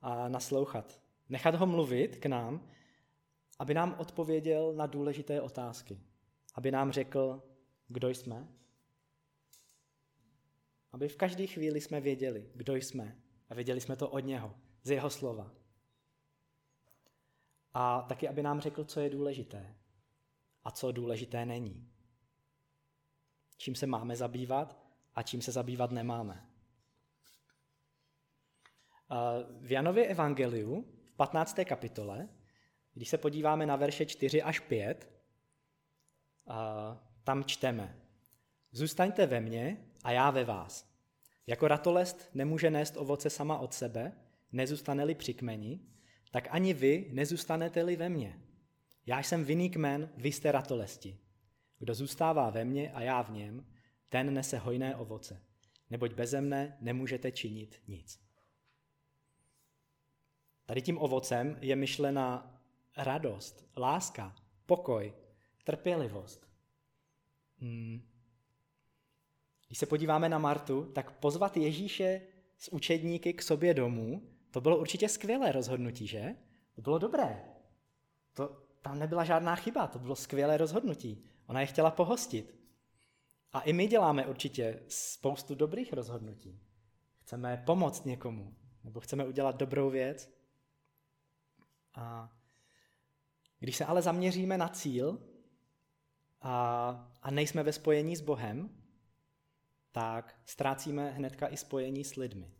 a 0.00 0.28
naslouchat. 0.28 1.02
Nechat 1.28 1.54
ho 1.54 1.66
mluvit 1.66 2.16
k 2.16 2.26
nám, 2.26 2.70
aby 3.58 3.74
nám 3.74 3.96
odpověděl 3.98 4.72
na 4.72 4.86
důležité 4.86 5.40
otázky. 5.40 6.00
Aby 6.54 6.70
nám 6.70 6.92
řekl, 6.92 7.42
kdo 7.88 8.08
jsme. 8.08 8.48
Aby 10.92 11.08
v 11.08 11.16
každé 11.16 11.46
chvíli 11.46 11.80
jsme 11.80 12.00
věděli, 12.00 12.50
kdo 12.54 12.76
jsme. 12.76 13.16
A 13.48 13.54
věděli 13.54 13.80
jsme 13.80 13.96
to 13.96 14.08
od 14.08 14.20
něho, 14.20 14.54
z 14.82 14.90
jeho 14.90 15.10
slova. 15.10 15.52
A 17.74 18.02
taky, 18.02 18.28
aby 18.28 18.42
nám 18.42 18.60
řekl, 18.60 18.84
co 18.84 19.00
je 19.00 19.10
důležité 19.10 19.74
a 20.64 20.70
co 20.70 20.92
důležité 20.92 21.46
není. 21.46 21.90
Čím 23.56 23.74
se 23.74 23.86
máme 23.86 24.16
zabývat 24.16 24.87
a 25.18 25.22
čím 25.22 25.42
se 25.42 25.52
zabývat 25.52 25.90
nemáme. 25.90 26.46
V 29.60 29.72
Janově 29.72 30.06
evangeliu 30.06 30.84
v 31.04 31.12
15. 31.12 31.58
kapitole, 31.64 32.28
když 32.94 33.08
se 33.08 33.18
podíváme 33.18 33.66
na 33.66 33.76
verše 33.76 34.06
4 34.06 34.42
až 34.42 34.60
5, 34.60 35.10
tam 37.24 37.44
čteme 37.44 38.00
Zůstaňte 38.70 39.26
ve 39.26 39.40
mně 39.40 39.76
a 40.04 40.10
já 40.10 40.30
ve 40.30 40.44
vás. 40.44 40.90
Jako 41.46 41.68
ratolest 41.68 42.30
nemůže 42.34 42.70
nést 42.70 42.96
ovoce 42.96 43.30
sama 43.30 43.58
od 43.58 43.74
sebe, 43.74 44.12
nezůstane-li 44.52 45.14
při 45.14 45.34
kmeni, 45.34 45.80
tak 46.30 46.48
ani 46.50 46.74
vy 46.74 47.10
nezůstanete-li 47.12 47.96
ve 47.96 48.08
mně. 48.08 48.40
Já 49.06 49.18
jsem 49.18 49.44
vinný 49.44 49.70
kmen, 49.70 50.10
vy 50.16 50.32
jste 50.32 50.52
ratolesti. 50.52 51.18
Kdo 51.78 51.94
zůstává 51.94 52.50
ve 52.50 52.64
mně 52.64 52.92
a 52.92 53.02
já 53.02 53.22
v 53.22 53.30
něm, 53.30 53.66
ten 54.08 54.34
nese 54.34 54.58
hojné 54.58 54.96
ovoce, 54.96 55.42
neboť 55.90 56.12
beze 56.12 56.40
mne 56.40 56.76
nemůžete 56.80 57.32
činit 57.32 57.82
nic. 57.88 58.20
Tady 60.66 60.82
tím 60.82 60.98
ovocem 60.98 61.56
je 61.60 61.76
myšlena 61.76 62.60
radost, 62.96 63.70
láska, 63.76 64.36
pokoj, 64.66 65.14
trpělivost. 65.64 66.48
Hmm. 67.58 68.02
Když 69.66 69.78
se 69.78 69.86
podíváme 69.86 70.28
na 70.28 70.38
Martu, 70.38 70.84
tak 70.84 71.10
pozvat 71.10 71.56
Ježíše 71.56 72.20
s 72.58 72.72
učedníky 72.72 73.32
k 73.32 73.42
sobě 73.42 73.74
domů 73.74 74.22
to 74.50 74.60
bylo 74.60 74.78
určitě 74.78 75.08
skvělé 75.08 75.52
rozhodnutí, 75.52 76.06
že? 76.06 76.34
To 76.74 76.82
bylo 76.82 76.98
dobré. 76.98 77.44
To, 78.34 78.62
tam 78.82 78.98
nebyla 78.98 79.24
žádná 79.24 79.56
chyba, 79.56 79.86
to 79.86 79.98
bylo 79.98 80.16
skvělé 80.16 80.56
rozhodnutí. 80.56 81.24
Ona 81.46 81.60
je 81.60 81.66
chtěla 81.66 81.90
pohostit. 81.90 82.57
A 83.52 83.60
i 83.60 83.72
my 83.72 83.86
děláme 83.86 84.26
určitě 84.26 84.82
spoustu 84.88 85.54
dobrých 85.54 85.92
rozhodnutí. 85.92 86.60
Chceme 87.20 87.62
pomoct 87.66 88.04
někomu, 88.04 88.54
nebo 88.84 89.00
chceme 89.00 89.26
udělat 89.26 89.56
dobrou 89.56 89.90
věc. 89.90 90.30
A 91.94 92.32
když 93.58 93.76
se 93.76 93.84
ale 93.84 94.02
zaměříme 94.02 94.58
na 94.58 94.68
cíl 94.68 95.18
a, 96.40 97.12
a 97.22 97.30
nejsme 97.30 97.62
ve 97.62 97.72
spojení 97.72 98.16
s 98.16 98.20
Bohem, 98.20 98.82
tak 99.92 100.40
ztrácíme 100.44 101.10
hnedka 101.10 101.48
i 101.48 101.56
spojení 101.56 102.04
s 102.04 102.14
lidmi. 102.16 102.54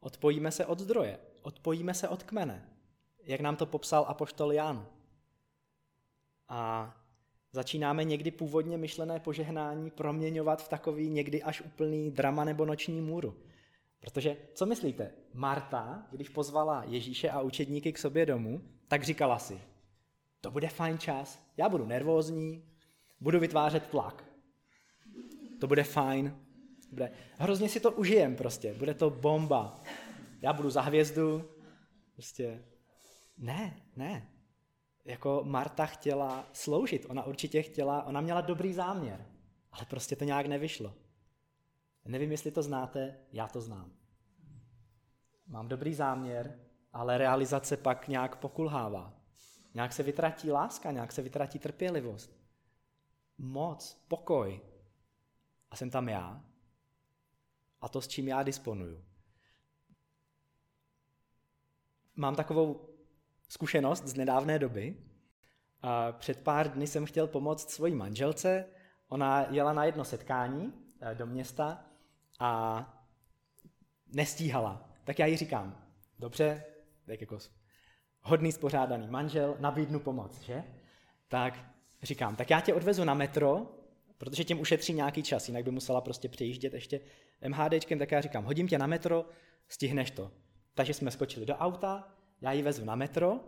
Odpojíme 0.00 0.52
se 0.52 0.66
od 0.66 0.78
zdroje, 0.78 1.18
odpojíme 1.42 1.94
se 1.94 2.08
od 2.08 2.22
kmene, 2.22 2.68
jak 3.18 3.40
nám 3.40 3.56
to 3.56 3.66
popsal 3.66 4.04
apoštol 4.08 4.52
Jan. 4.52 4.86
A 6.48 6.94
začínáme 7.58 8.04
někdy 8.04 8.30
původně 8.30 8.78
myšlené 8.78 9.20
požehnání 9.20 9.90
proměňovat 9.90 10.62
v 10.62 10.68
takový 10.68 11.10
někdy 11.10 11.42
až 11.42 11.60
úplný 11.60 12.10
drama 12.10 12.44
nebo 12.44 12.64
noční 12.64 13.00
můru. 13.00 13.36
Protože, 14.00 14.36
co 14.54 14.66
myslíte, 14.66 15.10
Marta, 15.34 16.06
když 16.10 16.28
pozvala 16.28 16.84
Ježíše 16.86 17.30
a 17.30 17.40
učedníky 17.40 17.92
k 17.92 17.98
sobě 17.98 18.26
domů, 18.26 18.62
tak 18.88 19.02
říkala 19.02 19.38
si, 19.38 19.60
to 20.40 20.50
bude 20.50 20.68
fajn 20.68 20.98
čas, 20.98 21.42
já 21.56 21.68
budu 21.68 21.86
nervózní, 21.86 22.64
budu 23.20 23.40
vytvářet 23.40 23.86
tlak. 23.86 24.24
To 25.60 25.66
bude 25.66 25.84
fajn, 25.84 26.36
bude, 26.92 27.10
hrozně 27.38 27.68
si 27.68 27.80
to 27.80 27.92
užijem 27.92 28.36
prostě, 28.36 28.74
bude 28.74 28.94
to 28.94 29.10
bomba. 29.10 29.80
Já 30.42 30.52
budu 30.52 30.70
za 30.70 30.80
hvězdu, 30.80 31.44
prostě. 32.14 32.64
Ne, 33.38 33.76
ne. 33.96 34.37
Jako 35.08 35.42
Marta 35.44 35.86
chtěla 35.86 36.46
sloužit, 36.52 37.06
ona 37.08 37.24
určitě 37.24 37.62
chtěla, 37.62 38.02
ona 38.02 38.20
měla 38.20 38.40
dobrý 38.40 38.72
záměr, 38.72 39.26
ale 39.72 39.84
prostě 39.84 40.16
to 40.16 40.24
nějak 40.24 40.46
nevyšlo. 40.46 40.94
Nevím, 42.04 42.30
jestli 42.30 42.50
to 42.50 42.62
znáte, 42.62 43.18
já 43.32 43.48
to 43.48 43.60
znám. 43.60 43.92
Mám 45.46 45.68
dobrý 45.68 45.94
záměr, 45.94 46.60
ale 46.92 47.18
realizace 47.18 47.76
pak 47.76 48.08
nějak 48.08 48.36
pokulhává. 48.36 49.14
Nějak 49.74 49.92
se 49.92 50.02
vytratí 50.02 50.50
láska, 50.50 50.90
nějak 50.90 51.12
se 51.12 51.22
vytratí 51.22 51.58
trpělivost. 51.58 52.38
Moc, 53.38 54.04
pokoj. 54.08 54.60
A 55.70 55.76
jsem 55.76 55.90
tam 55.90 56.08
já, 56.08 56.44
a 57.80 57.88
to, 57.88 58.00
s 58.00 58.08
čím 58.08 58.28
já 58.28 58.42
disponuju. 58.42 59.04
Mám 62.16 62.36
takovou 62.36 62.87
zkušenost 63.48 64.06
z 64.06 64.14
nedávné 64.14 64.58
doby. 64.58 64.96
A 65.82 66.12
před 66.12 66.42
pár 66.42 66.72
dny 66.72 66.86
jsem 66.86 67.06
chtěl 67.06 67.26
pomoct 67.26 67.70
svojí 67.70 67.94
manželce. 67.94 68.64
Ona 69.08 69.46
jela 69.50 69.72
na 69.72 69.84
jedno 69.84 70.04
setkání 70.04 70.72
eh, 71.00 71.14
do 71.14 71.26
města 71.26 71.84
a 72.40 72.82
nestíhala. 74.06 74.90
Tak 75.04 75.18
já 75.18 75.26
jí 75.26 75.36
říkám, 75.36 75.84
dobře, 76.18 76.64
tak 77.06 77.20
jako 77.20 77.38
hodný 78.20 78.52
spořádaný 78.52 79.08
manžel, 79.08 79.56
nabídnu 79.60 80.00
pomoc, 80.00 80.40
že? 80.40 80.64
Tak 81.28 81.60
říkám, 82.02 82.36
tak 82.36 82.50
já 82.50 82.60
tě 82.60 82.74
odvezu 82.74 83.04
na 83.04 83.14
metro, 83.14 83.66
protože 84.18 84.44
tím 84.44 84.60
ušetří 84.60 84.92
nějaký 84.92 85.22
čas, 85.22 85.48
jinak 85.48 85.64
by 85.64 85.70
musela 85.70 86.00
prostě 86.00 86.28
přejíždět 86.28 86.74
ještě 86.74 87.00
MHDčkem, 87.48 87.98
tak 87.98 88.12
já 88.12 88.20
říkám, 88.20 88.44
hodím 88.44 88.68
tě 88.68 88.78
na 88.78 88.86
metro, 88.86 89.24
stihneš 89.68 90.10
to. 90.10 90.30
Takže 90.74 90.94
jsme 90.94 91.10
skočili 91.10 91.46
do 91.46 91.56
auta, 91.56 92.17
já 92.40 92.52
ji 92.52 92.62
vezu 92.62 92.84
na 92.84 92.94
metro 92.94 93.40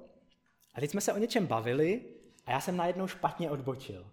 a 0.75 0.81
teď 0.81 0.91
jsme 0.91 1.01
se 1.01 1.13
o 1.13 1.19
něčem 1.19 1.47
bavili 1.47 2.05
a 2.47 2.51
já 2.51 2.61
jsem 2.61 2.77
najednou 2.77 3.07
špatně 3.07 3.51
odbočil. 3.51 4.11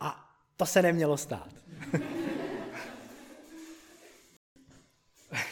A 0.00 0.30
to 0.56 0.66
se 0.66 0.82
nemělo 0.82 1.16
stát. 1.16 1.54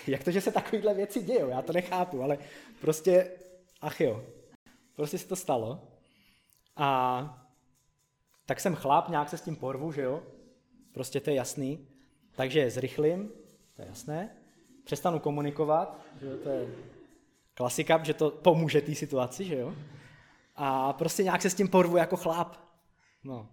Jak 0.06 0.24
to, 0.24 0.30
že 0.30 0.40
se 0.40 0.52
takovéhle 0.52 0.94
věci 0.94 1.22
dějou? 1.22 1.48
Já 1.48 1.62
to 1.62 1.72
nechápu, 1.72 2.22
ale 2.22 2.38
prostě, 2.80 3.30
ach 3.80 4.00
jo, 4.00 4.24
prostě 4.96 5.18
se 5.18 5.28
to 5.28 5.36
stalo. 5.36 5.88
A 6.76 7.48
tak 8.46 8.60
jsem 8.60 8.74
chlap, 8.74 9.08
nějak 9.08 9.28
se 9.28 9.38
s 9.38 9.42
tím 9.42 9.56
porvu, 9.56 9.92
že 9.92 10.02
jo? 10.02 10.22
Prostě 10.92 11.20
to 11.20 11.30
je 11.30 11.36
jasný. 11.36 11.88
Takže 12.36 12.70
zrychlím, 12.70 13.32
to 13.76 13.82
je 13.82 13.88
jasné. 13.88 14.36
Přestanu 14.84 15.18
komunikovat, 15.18 16.00
že 16.20 16.26
jo? 16.26 16.36
to 16.42 16.48
je 16.48 16.66
klasika, 17.56 18.04
že 18.04 18.14
to 18.14 18.30
pomůže 18.30 18.80
té 18.80 18.94
situaci, 18.94 19.44
že 19.44 19.58
jo? 19.58 19.74
A 20.56 20.92
prostě 20.92 21.22
nějak 21.22 21.42
se 21.42 21.50
s 21.50 21.54
tím 21.54 21.68
porvu 21.68 21.96
jako 21.96 22.16
chlap. 22.16 22.56
No. 23.24 23.48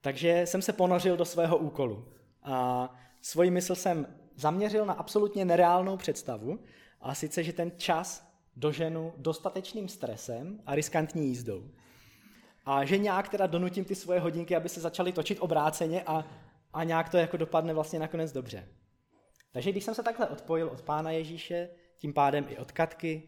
Takže 0.00 0.42
jsem 0.44 0.62
se 0.62 0.72
ponořil 0.72 1.16
do 1.16 1.24
svého 1.24 1.56
úkolu. 1.56 2.08
A 2.42 2.88
svoji 3.20 3.50
mysl 3.50 3.74
jsem 3.74 4.06
zaměřil 4.36 4.86
na 4.86 4.94
absolutně 4.94 5.44
nereálnou 5.44 5.96
představu, 5.96 6.58
a 7.00 7.14
sice, 7.14 7.42
že 7.42 7.52
ten 7.52 7.72
čas 7.76 8.32
doženu 8.56 9.12
dostatečným 9.16 9.88
stresem 9.88 10.60
a 10.66 10.74
riskantní 10.74 11.28
jízdou. 11.28 11.70
A 12.66 12.84
že 12.84 12.98
nějak 12.98 13.28
teda 13.28 13.46
donutím 13.46 13.84
ty 13.84 13.94
svoje 13.94 14.20
hodinky, 14.20 14.56
aby 14.56 14.68
se 14.68 14.80
začaly 14.80 15.12
točit 15.12 15.38
obráceně 15.40 16.02
a, 16.02 16.24
a 16.72 16.84
nějak 16.84 17.08
to 17.08 17.16
jako 17.16 17.36
dopadne 17.36 17.74
vlastně 17.74 17.98
nakonec 17.98 18.32
dobře. 18.32 18.68
Takže 19.52 19.72
když 19.72 19.84
jsem 19.84 19.94
se 19.94 20.02
takhle 20.02 20.26
odpojil 20.26 20.68
od 20.68 20.82
Pána 20.82 21.10
Ježíše, 21.10 21.68
tím 22.00 22.12
pádem 22.12 22.46
i 22.48 22.58
od 22.58 22.72
Katky, 22.72 23.22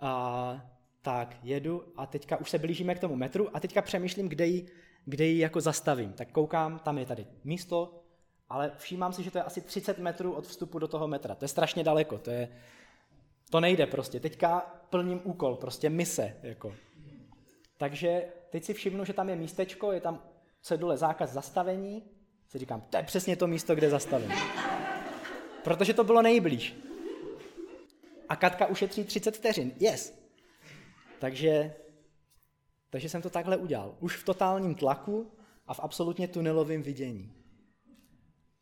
a, 0.00 0.70
tak 1.02 1.36
jedu 1.42 1.92
a 1.96 2.06
teďka 2.06 2.36
už 2.36 2.50
se 2.50 2.58
blížíme 2.58 2.94
k 2.94 3.00
tomu 3.00 3.16
metru 3.16 3.56
a 3.56 3.60
teďka 3.60 3.82
přemýšlím, 3.82 4.28
kde 4.28 4.46
ji, 4.46 4.66
kde 5.04 5.24
ji 5.24 5.38
jako 5.38 5.60
zastavím. 5.60 6.12
Tak 6.12 6.32
koukám, 6.32 6.78
tam 6.78 6.98
je 6.98 7.06
tady 7.06 7.26
místo, 7.44 8.02
ale 8.48 8.72
všímám 8.76 9.12
si, 9.12 9.22
že 9.22 9.30
to 9.30 9.38
je 9.38 9.44
asi 9.44 9.60
30 9.60 9.98
metrů 9.98 10.32
od 10.32 10.46
vstupu 10.46 10.78
do 10.78 10.88
toho 10.88 11.08
metra. 11.08 11.34
To 11.34 11.44
je 11.44 11.48
strašně 11.48 11.84
daleko, 11.84 12.18
to 12.18 12.30
je, 12.30 12.48
to 13.50 13.60
nejde 13.60 13.86
prostě. 13.86 14.20
Teďka 14.20 14.60
plním 14.90 15.20
úkol, 15.24 15.56
prostě 15.56 15.90
mise. 15.90 16.36
Jako. 16.42 16.74
Takže 17.76 18.24
teď 18.50 18.64
si 18.64 18.74
všimnu, 18.74 19.04
že 19.04 19.12
tam 19.12 19.28
je 19.28 19.36
místečko, 19.36 19.92
je 19.92 20.00
tam 20.00 20.22
cedule 20.62 20.96
zákaz 20.96 21.30
zastavení. 21.30 22.02
Si 22.48 22.58
říkám, 22.58 22.80
to 22.90 22.96
je 22.96 23.02
přesně 23.02 23.36
to 23.36 23.46
místo, 23.46 23.74
kde 23.74 23.90
zastavím. 23.90 24.32
Protože 25.64 25.94
to 25.94 26.04
bylo 26.04 26.22
nejblíž. 26.22 26.85
A 28.28 28.36
Katka 28.36 28.66
ušetří 28.66 29.04
30 29.04 29.36
vteřin. 29.36 29.72
Yes. 29.78 30.14
Takže, 31.18 31.74
takže 32.90 33.08
jsem 33.08 33.22
to 33.22 33.30
takhle 33.30 33.56
udělal. 33.56 33.96
Už 34.00 34.16
v 34.16 34.24
totálním 34.24 34.74
tlaku 34.74 35.32
a 35.66 35.74
v 35.74 35.80
absolutně 35.80 36.28
tunelovém 36.28 36.82
vidění. 36.82 37.32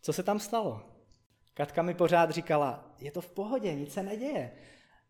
Co 0.03 0.13
se 0.13 0.23
tam 0.23 0.41
stalo? 0.41 0.83
Katka 1.55 1.83
mi 1.83 1.95
pořád 1.95 2.31
říkala, 2.31 2.95
je 2.99 3.11
to 3.11 3.21
v 3.21 3.31
pohodě, 3.31 3.75
nic 3.75 3.93
se 3.93 4.03
neděje. 4.03 4.53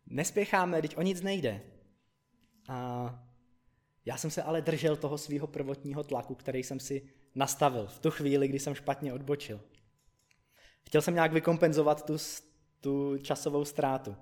Nespěcháme, 0.06 0.82
teď 0.82 0.96
o 0.96 1.02
nic 1.02 1.22
nejde. 1.22 1.60
A 2.68 3.10
já 4.04 4.16
jsem 4.16 4.30
se 4.30 4.42
ale 4.42 4.62
držel 4.62 4.96
toho 4.96 5.18
svého 5.18 5.46
prvotního 5.46 6.04
tlaku, 6.04 6.34
který 6.34 6.62
jsem 6.62 6.80
si 6.80 7.08
nastavil 7.34 7.86
v 7.86 7.98
tu 7.98 8.10
chvíli, 8.10 8.48
kdy 8.48 8.58
jsem 8.58 8.74
špatně 8.74 9.12
odbočil. 9.12 9.60
Chtěl 10.86 11.02
jsem 11.02 11.14
nějak 11.14 11.32
vykompenzovat 11.32 12.06
tu, 12.06 12.16
tu 12.80 13.18
časovou 13.18 13.64
ztrátu. 13.64 14.16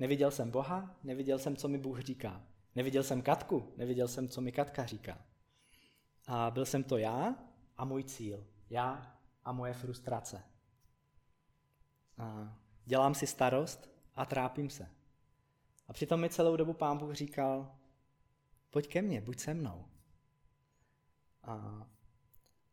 Neviděl 0.00 0.30
jsem 0.30 0.50
Boha, 0.50 0.96
neviděl 1.04 1.38
jsem, 1.38 1.56
co 1.56 1.68
mi 1.68 1.78
Bůh 1.78 2.00
říká. 2.00 2.42
Neviděl 2.74 3.02
jsem 3.02 3.22
Katku, 3.22 3.72
neviděl 3.76 4.08
jsem, 4.08 4.28
co 4.28 4.40
mi 4.40 4.52
Katka 4.52 4.86
říká. 4.86 5.18
A 6.26 6.50
byl 6.50 6.66
jsem 6.66 6.84
to 6.84 6.96
já 6.96 7.34
a 7.76 7.84
můj 7.84 8.04
cíl. 8.04 8.46
Já 8.70 9.16
a 9.44 9.52
moje 9.52 9.74
frustrace. 9.74 10.42
A 12.18 12.56
dělám 12.84 13.14
si 13.14 13.26
starost 13.26 13.90
a 14.14 14.26
trápím 14.26 14.70
se. 14.70 14.88
A 15.88 15.92
přitom 15.92 16.20
mi 16.20 16.30
celou 16.30 16.56
dobu 16.56 16.72
pán 16.72 16.98
Bůh 16.98 17.14
říkal, 17.14 17.74
pojď 18.70 18.88
ke 18.88 19.02
mně, 19.02 19.20
buď 19.20 19.38
se 19.38 19.54
mnou. 19.54 19.84
A 21.42 21.86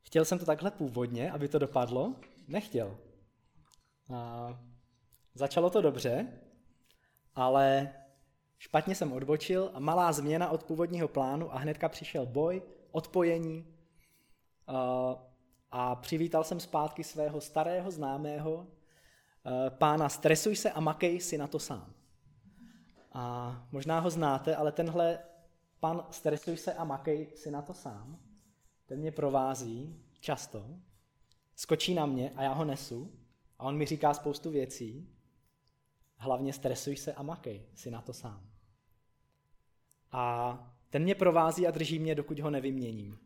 chtěl 0.01 0.25
jsem 0.25 0.39
to 0.39 0.45
takhle 0.45 0.71
původně, 0.71 1.31
aby 1.31 1.47
to 1.47 1.59
dopadlo? 1.59 2.15
Nechtěl. 2.47 2.97
A 4.13 4.49
začalo 5.33 5.69
to 5.69 5.81
dobře, 5.81 6.41
ale 7.37 7.93
špatně 8.57 8.95
jsem 8.95 9.13
odbočil 9.13 9.71
a 9.73 9.79
malá 9.79 10.11
změna 10.11 10.49
od 10.49 10.63
původního 10.63 11.07
plánu 11.07 11.53
a 11.53 11.57
hnedka 11.57 11.89
přišel 11.89 12.25
boj, 12.25 12.61
odpojení 12.91 13.65
a, 14.67 15.15
a 15.71 15.95
přivítal 15.95 16.43
jsem 16.43 16.59
zpátky 16.59 17.03
svého 17.03 17.41
starého 17.41 17.91
známého 17.91 18.67
pána 19.69 20.09
stresuj 20.09 20.55
se 20.55 20.71
a 20.71 20.79
makej 20.79 21.19
si 21.19 21.37
na 21.37 21.47
to 21.47 21.59
sám. 21.59 21.93
A 23.13 23.67
možná 23.71 23.99
ho 23.99 24.09
znáte, 24.09 24.55
ale 24.55 24.71
tenhle 24.71 25.19
pan 25.79 26.05
stresuj 26.09 26.57
se 26.57 26.73
a 26.73 26.83
makej 26.83 27.27
si 27.35 27.51
na 27.51 27.61
to 27.61 27.73
sám, 27.73 28.19
ten 28.85 28.99
mě 28.99 29.11
provází 29.11 30.03
často, 30.19 30.65
skočí 31.55 31.93
na 31.93 32.05
mě 32.05 32.31
a 32.35 32.43
já 32.43 32.53
ho 32.53 32.65
nesu. 32.65 33.11
A 33.59 33.63
on 33.63 33.77
mi 33.77 33.85
říká 33.85 34.13
spoustu 34.13 34.51
věcí, 34.51 35.16
hlavně 36.17 36.53
stresuj 36.53 36.95
se 36.95 37.13
a 37.13 37.23
makej 37.23 37.65
si 37.73 37.91
na 37.91 38.01
to 38.01 38.13
sám. 38.13 38.49
A 40.11 40.77
ten 40.89 41.03
mě 41.03 41.15
provází 41.15 41.67
a 41.67 41.71
drží 41.71 41.99
mě, 41.99 42.15
dokud 42.15 42.39
ho 42.39 42.49
nevyměním. 42.49 43.19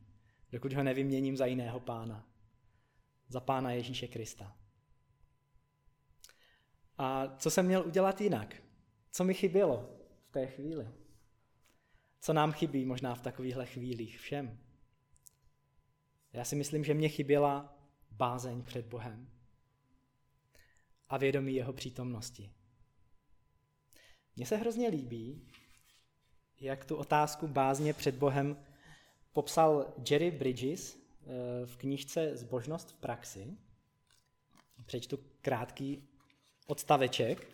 Dokud 0.52 0.74
ho 0.74 0.84
nevyměním 0.84 1.38
za 1.38 1.46
jiného 1.46 1.80
pána. 1.80 2.28
Za 3.28 3.40
pána 3.40 3.72
Ježíše 3.72 4.08
Krista. 4.08 4.58
A 6.98 7.36
co 7.38 7.52
jsem 7.52 7.66
měl 7.66 7.88
udělat 7.88 8.22
jinak? 8.22 8.56
Co 9.12 9.24
mi 9.24 9.34
chybělo 9.34 9.90
v 10.28 10.32
té 10.32 10.48
chvíli? 10.48 10.90
Co 12.20 12.34
nám 12.34 12.52
chybí 12.52 12.86
možná 12.86 13.16
v 13.16 13.22
takovýchhle 13.22 13.66
chvílích 13.66 14.20
všem? 14.20 14.60
Já 16.34 16.44
si 16.44 16.56
myslím, 16.56 16.84
že 16.84 16.94
mě 16.94 17.10
chyběla 17.10 17.78
bázeň 18.12 18.64
před 18.64 18.86
Bohem 18.86 19.30
a 21.10 21.18
vědomí 21.18 21.56
jeho 21.56 21.74
přítomnosti. 21.74 22.52
Mně 24.36 24.46
se 24.46 24.56
hrozně 24.56 24.88
líbí, 24.88 25.48
jak 26.62 26.86
tu 26.86 26.96
otázku 26.96 27.48
bázně 27.48 27.94
před 27.94 28.16
Bohem 28.16 28.58
popsal 29.34 29.94
Jerry 30.10 30.32
Bridges 30.32 30.96
eh, 30.96 31.66
v 31.66 31.78
knížce 31.78 32.38
Zbožnost 32.38 32.92
v 32.92 32.96
praxi. 32.96 33.58
Přečtu 34.86 35.20
krátký 35.42 36.08
odstaveček. 36.68 37.48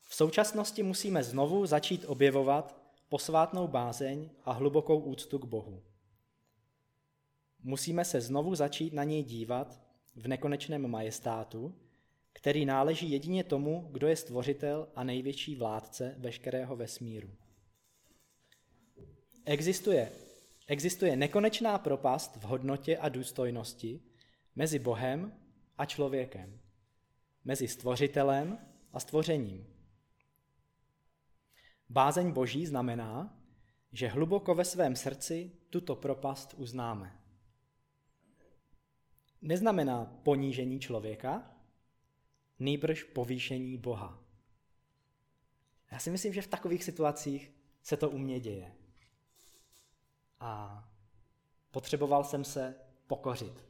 V 0.00 0.14
současnosti 0.14 0.82
musíme 0.82 1.24
znovu 1.24 1.66
začít 1.66 2.04
objevovat 2.04 2.84
posvátnou 3.08 3.68
bázeň 3.68 4.30
a 4.44 4.52
hlubokou 4.52 4.98
úctu 4.98 5.38
k 5.38 5.44
Bohu. 5.44 5.82
Musíme 7.62 8.04
se 8.04 8.20
znovu 8.20 8.54
začít 8.54 8.92
na 8.92 9.04
něj 9.04 9.22
dívat 9.22 9.80
v 10.16 10.28
nekonečném 10.28 10.90
majestátu, 10.90 11.74
který 12.44 12.64
náleží 12.64 13.10
jedině 13.10 13.44
tomu, 13.44 13.88
kdo 13.92 14.08
je 14.08 14.16
stvořitel 14.16 14.88
a 14.94 15.04
největší 15.04 15.56
vládce 15.56 16.14
veškerého 16.18 16.76
vesmíru. 16.76 17.30
Existuje, 19.44 20.12
existuje 20.66 21.16
nekonečná 21.16 21.78
propast 21.78 22.36
v 22.36 22.42
hodnotě 22.42 22.98
a 22.98 23.08
důstojnosti 23.08 24.00
mezi 24.56 24.78
Bohem 24.78 25.32
a 25.78 25.84
člověkem, 25.84 26.60
mezi 27.44 27.68
stvořitelem 27.68 28.58
a 28.92 29.00
stvořením. 29.00 29.66
Bázeň 31.88 32.32
Boží 32.32 32.66
znamená, 32.66 33.38
že 33.92 34.08
hluboko 34.08 34.54
ve 34.54 34.64
svém 34.64 34.96
srdci 34.96 35.52
tuto 35.70 35.96
propast 35.96 36.54
uznáme. 36.56 37.18
Neznamená 39.42 40.04
ponížení 40.22 40.80
člověka, 40.80 41.53
nýbrž 42.64 43.02
povýšení 43.02 43.76
Boha. 43.78 44.18
Já 45.90 45.98
si 45.98 46.10
myslím, 46.10 46.32
že 46.32 46.42
v 46.42 46.46
takových 46.46 46.84
situacích 46.84 47.52
se 47.82 47.96
to 47.96 48.10
u 48.10 48.18
mě 48.18 48.40
děje. 48.40 48.72
A 50.40 50.84
potřeboval 51.70 52.24
jsem 52.24 52.44
se 52.44 52.74
pokořit. 53.06 53.64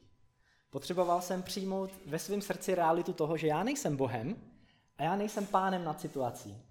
Potřeboval 0.69 1.21
jsem 1.21 1.43
přijmout 1.43 1.91
ve 2.05 2.19
svém 2.19 2.41
srdci 2.41 2.75
realitu 2.75 3.13
toho, 3.13 3.37
že 3.37 3.47
já 3.47 3.63
nejsem 3.63 3.97
Bohem 3.97 4.35
a 4.97 5.03
já 5.03 5.15
nejsem 5.15 5.45
pánem 5.45 5.83
nad 5.83 6.01
situací. 6.01 6.61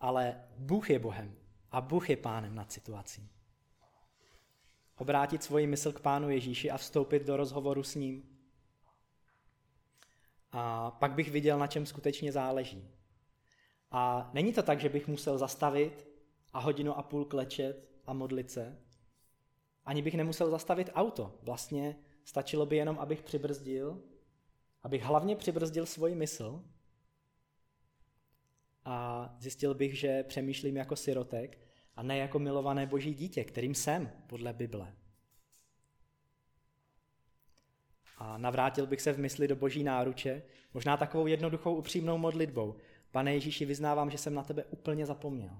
ale 0.00 0.44
Bůh 0.56 0.90
je 0.90 0.98
Bohem 0.98 1.36
a 1.70 1.80
Bůh 1.80 2.10
je 2.10 2.16
pánem 2.16 2.54
nad 2.54 2.72
situací. 2.72 3.28
Obrátit 4.96 5.42
svoji 5.42 5.66
mysl 5.66 5.92
k 5.92 6.00
pánu 6.00 6.30
Ježíši 6.30 6.70
a 6.70 6.76
vstoupit 6.76 7.22
do 7.22 7.36
rozhovoru 7.36 7.82
s 7.82 7.94
ním. 7.94 8.37
A 10.52 10.90
pak 10.90 11.12
bych 11.12 11.30
viděl, 11.30 11.58
na 11.58 11.66
čem 11.66 11.86
skutečně 11.86 12.32
záleží. 12.32 12.88
A 13.90 14.30
není 14.32 14.52
to 14.52 14.62
tak, 14.62 14.80
že 14.80 14.88
bych 14.88 15.08
musel 15.08 15.38
zastavit 15.38 16.08
a 16.52 16.60
hodinu 16.60 16.98
a 16.98 17.02
půl 17.02 17.24
klečet 17.24 17.90
a 18.06 18.12
modlit 18.12 18.50
se. 18.50 18.78
Ani 19.84 20.02
bych 20.02 20.14
nemusel 20.14 20.50
zastavit 20.50 20.90
auto. 20.94 21.38
Vlastně 21.42 21.96
stačilo 22.24 22.66
by 22.66 22.76
jenom, 22.76 22.98
abych 22.98 23.22
přibrzdil, 23.22 24.02
abych 24.82 25.02
hlavně 25.02 25.36
přibrzdil 25.36 25.86
svoji 25.86 26.14
mysl 26.14 26.64
a 28.84 29.28
zjistil 29.38 29.74
bych, 29.74 29.98
že 29.98 30.22
přemýšlím 30.22 30.76
jako 30.76 30.96
sirotek 30.96 31.58
a 31.96 32.02
ne 32.02 32.18
jako 32.18 32.38
milované 32.38 32.86
boží 32.86 33.14
dítě, 33.14 33.44
kterým 33.44 33.74
jsem 33.74 34.12
podle 34.26 34.52
Bible. 34.52 34.94
A 38.18 38.38
navrátil 38.38 38.86
bych 38.86 39.00
se 39.00 39.12
v 39.12 39.18
mysli 39.18 39.48
do 39.48 39.56
boží 39.56 39.84
náruče, 39.84 40.42
možná 40.74 40.96
takovou 40.96 41.26
jednoduchou 41.26 41.74
upřímnou 41.74 42.18
modlitbou. 42.18 42.76
Pane 43.10 43.34
Ježíši, 43.34 43.64
vyznávám, 43.64 44.10
že 44.10 44.18
jsem 44.18 44.34
na 44.34 44.42
tebe 44.42 44.64
úplně 44.64 45.06
zapomněl. 45.06 45.58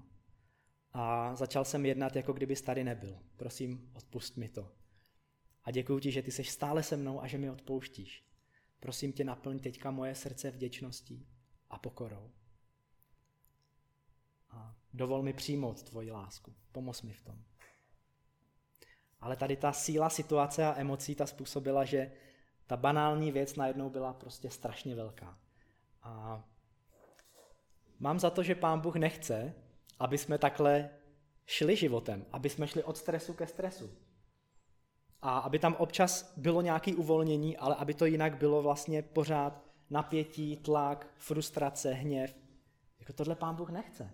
A 0.93 1.35
začal 1.35 1.65
jsem 1.65 1.85
jednat, 1.85 2.15
jako 2.15 2.33
kdyby 2.33 2.55
tady 2.55 2.83
nebyl. 2.83 3.19
Prosím, 3.37 3.91
odpust 3.93 4.37
mi 4.37 4.49
to. 4.49 4.71
A 5.63 5.71
děkuji 5.71 5.99
ti, 5.99 6.11
že 6.11 6.21
ty 6.21 6.31
jsi 6.31 6.43
stále 6.43 6.83
se 6.83 6.97
mnou 6.97 7.21
a 7.21 7.27
že 7.27 7.37
mi 7.37 7.49
odpouštíš. 7.49 8.23
Prosím 8.79 9.13
tě, 9.13 9.23
naplň 9.23 9.59
teďka 9.59 9.91
moje 9.91 10.15
srdce 10.15 10.51
vděčností 10.51 11.27
a 11.69 11.79
pokorou. 11.79 12.31
A 14.49 14.75
dovol 14.93 15.21
mi 15.21 15.33
přijmout 15.33 15.83
tvoji 15.83 16.11
lásku. 16.11 16.53
Pomoz 16.71 17.01
mi 17.01 17.13
v 17.13 17.21
tom. 17.21 17.43
Ale 19.19 19.35
tady 19.35 19.55
ta 19.55 19.73
síla 19.73 20.09
situace 20.09 20.65
a 20.65 20.79
emocí 20.79 21.15
ta 21.15 21.25
způsobila, 21.25 21.85
že 21.85 22.11
ta 22.69 22.77
banální 22.77 23.31
věc 23.31 23.55
najednou 23.55 23.89
byla 23.89 24.13
prostě 24.13 24.49
strašně 24.49 24.95
velká. 24.95 25.37
A 26.03 26.43
mám 27.99 28.19
za 28.19 28.29
to, 28.29 28.43
že 28.43 28.55
pán 28.55 28.79
Bůh 28.79 28.95
nechce, 28.95 29.53
aby 29.99 30.17
jsme 30.17 30.37
takhle 30.37 30.89
šli 31.45 31.75
životem, 31.75 32.25
aby 32.31 32.49
jsme 32.49 32.67
šli 32.67 32.83
od 32.83 32.97
stresu 32.97 33.33
ke 33.33 33.47
stresu. 33.47 33.91
A 35.21 35.39
aby 35.39 35.59
tam 35.59 35.75
občas 35.75 36.33
bylo 36.37 36.61
nějaké 36.61 36.95
uvolnění, 36.95 37.57
ale 37.57 37.75
aby 37.75 37.93
to 37.93 38.05
jinak 38.05 38.37
bylo 38.37 38.61
vlastně 38.61 39.01
pořád 39.01 39.63
napětí, 39.89 40.57
tlak, 40.57 41.07
frustrace, 41.17 41.93
hněv. 41.93 42.35
Jako 42.99 43.13
tohle 43.13 43.35
pán 43.35 43.55
Bůh 43.55 43.69
nechce. 43.69 44.11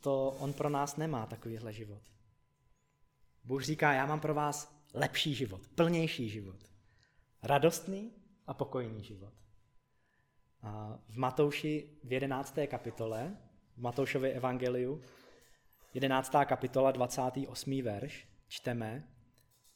To 0.00 0.30
on 0.30 0.52
pro 0.52 0.68
nás 0.68 0.96
nemá 0.96 1.26
takovýhle 1.26 1.72
život. 1.72 2.02
Bůh 3.44 3.62
říká, 3.62 3.92
já 3.92 4.06
mám 4.06 4.20
pro 4.20 4.34
vás 4.34 4.74
lepší 4.94 5.34
život, 5.34 5.68
plnější 5.74 6.28
život. 6.28 6.71
Radostný 7.44 8.12
a 8.46 8.54
pokojný 8.54 9.04
život. 9.04 9.34
V 11.08 11.16
Matouši 11.16 11.90
v 12.04 12.12
11. 12.12 12.58
kapitole, 12.66 13.36
v 13.76 13.80
Matoušově 13.80 14.32
evangeliu, 14.32 15.02
11. 15.94 16.32
kapitola, 16.44 16.92
28. 16.92 17.82
verš, 17.82 18.28
čteme, 18.48 19.08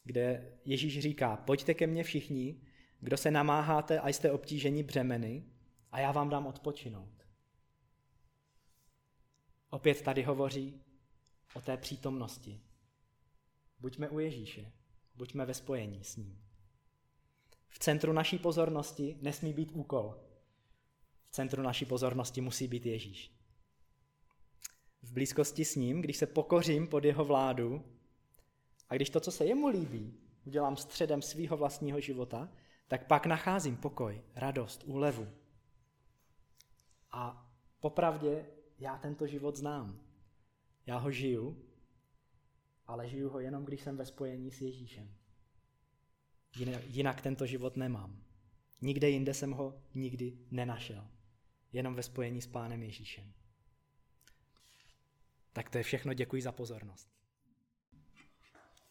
kde 0.03 0.53
Ježíš 0.65 0.99
říká, 0.99 1.37
pojďte 1.37 1.73
ke 1.73 1.87
mně 1.87 2.03
všichni, 2.03 2.61
kdo 2.99 3.17
se 3.17 3.31
namáháte 3.31 3.99
a 3.99 4.09
jste 4.09 4.31
obtíženi 4.31 4.83
břemeny 4.83 5.45
a 5.91 5.99
já 5.99 6.11
vám 6.11 6.29
dám 6.29 6.47
odpočinout. 6.47 7.27
Opět 9.69 10.01
tady 10.01 10.23
hovoří 10.23 10.81
o 11.53 11.61
té 11.61 11.77
přítomnosti. 11.77 12.61
Buďme 13.79 14.09
u 14.09 14.19
Ježíše, 14.19 14.71
buďme 15.15 15.45
ve 15.45 15.53
spojení 15.53 16.03
s 16.03 16.15
ním. 16.15 16.46
Centru 17.87 18.13
naší 18.13 18.37
pozornosti 18.37 19.17
nesmí 19.21 19.53
být 19.53 19.71
úkol. 19.71 20.15
V 21.27 21.31
centru 21.31 21.61
naší 21.61 21.85
pozornosti 21.85 22.41
musí 22.41 22.67
být 22.67 22.85
Ježíš. 22.85 23.31
V 25.01 25.11
blízkosti 25.11 25.65
s 25.65 25.75
ním, 25.75 26.01
když 26.01 26.17
se 26.17 26.27
pokořím 26.27 26.87
pod 26.87 27.05
jeho 27.05 27.25
vládu 27.25 27.83
a 28.89 28.95
když 28.95 29.09
to, 29.09 29.19
co 29.19 29.31
se 29.31 29.45
jemu 29.45 29.67
líbí, 29.67 30.19
udělám 30.45 30.77
středem 30.77 31.21
svého 31.21 31.57
vlastního 31.57 31.99
života, 31.99 32.49
tak 32.87 33.07
pak 33.07 33.25
nacházím 33.25 33.77
pokoj, 33.77 34.21
radost, 34.35 34.83
úlevu. 34.83 35.27
A 37.11 37.51
popravdě 37.79 38.45
já 38.79 38.97
tento 38.97 39.27
život 39.27 39.55
znám. 39.55 39.99
Já 40.85 40.97
ho 40.97 41.11
žiju, 41.11 41.65
ale 42.87 43.09
žiju 43.09 43.29
ho 43.29 43.39
jenom, 43.39 43.65
když 43.65 43.81
jsem 43.81 43.97
ve 43.97 44.05
spojení 44.05 44.51
s 44.51 44.61
Ježíšem. 44.61 45.17
Jinak 46.87 47.21
tento 47.21 47.45
život 47.45 47.77
nemám. 47.77 48.23
Nikde 48.81 49.09
jinde 49.09 49.33
jsem 49.33 49.51
ho 49.51 49.81
nikdy 49.95 50.37
nenašel. 50.51 51.07
Jenom 51.73 51.95
ve 51.95 52.03
spojení 52.03 52.41
s 52.41 52.47
Pánem 52.47 52.83
Ježíšem. 52.83 53.33
Tak 55.53 55.69
to 55.69 55.77
je 55.77 55.83
všechno, 55.83 56.13
děkuji 56.13 56.41
za 56.41 56.51
pozornost. 56.51 57.16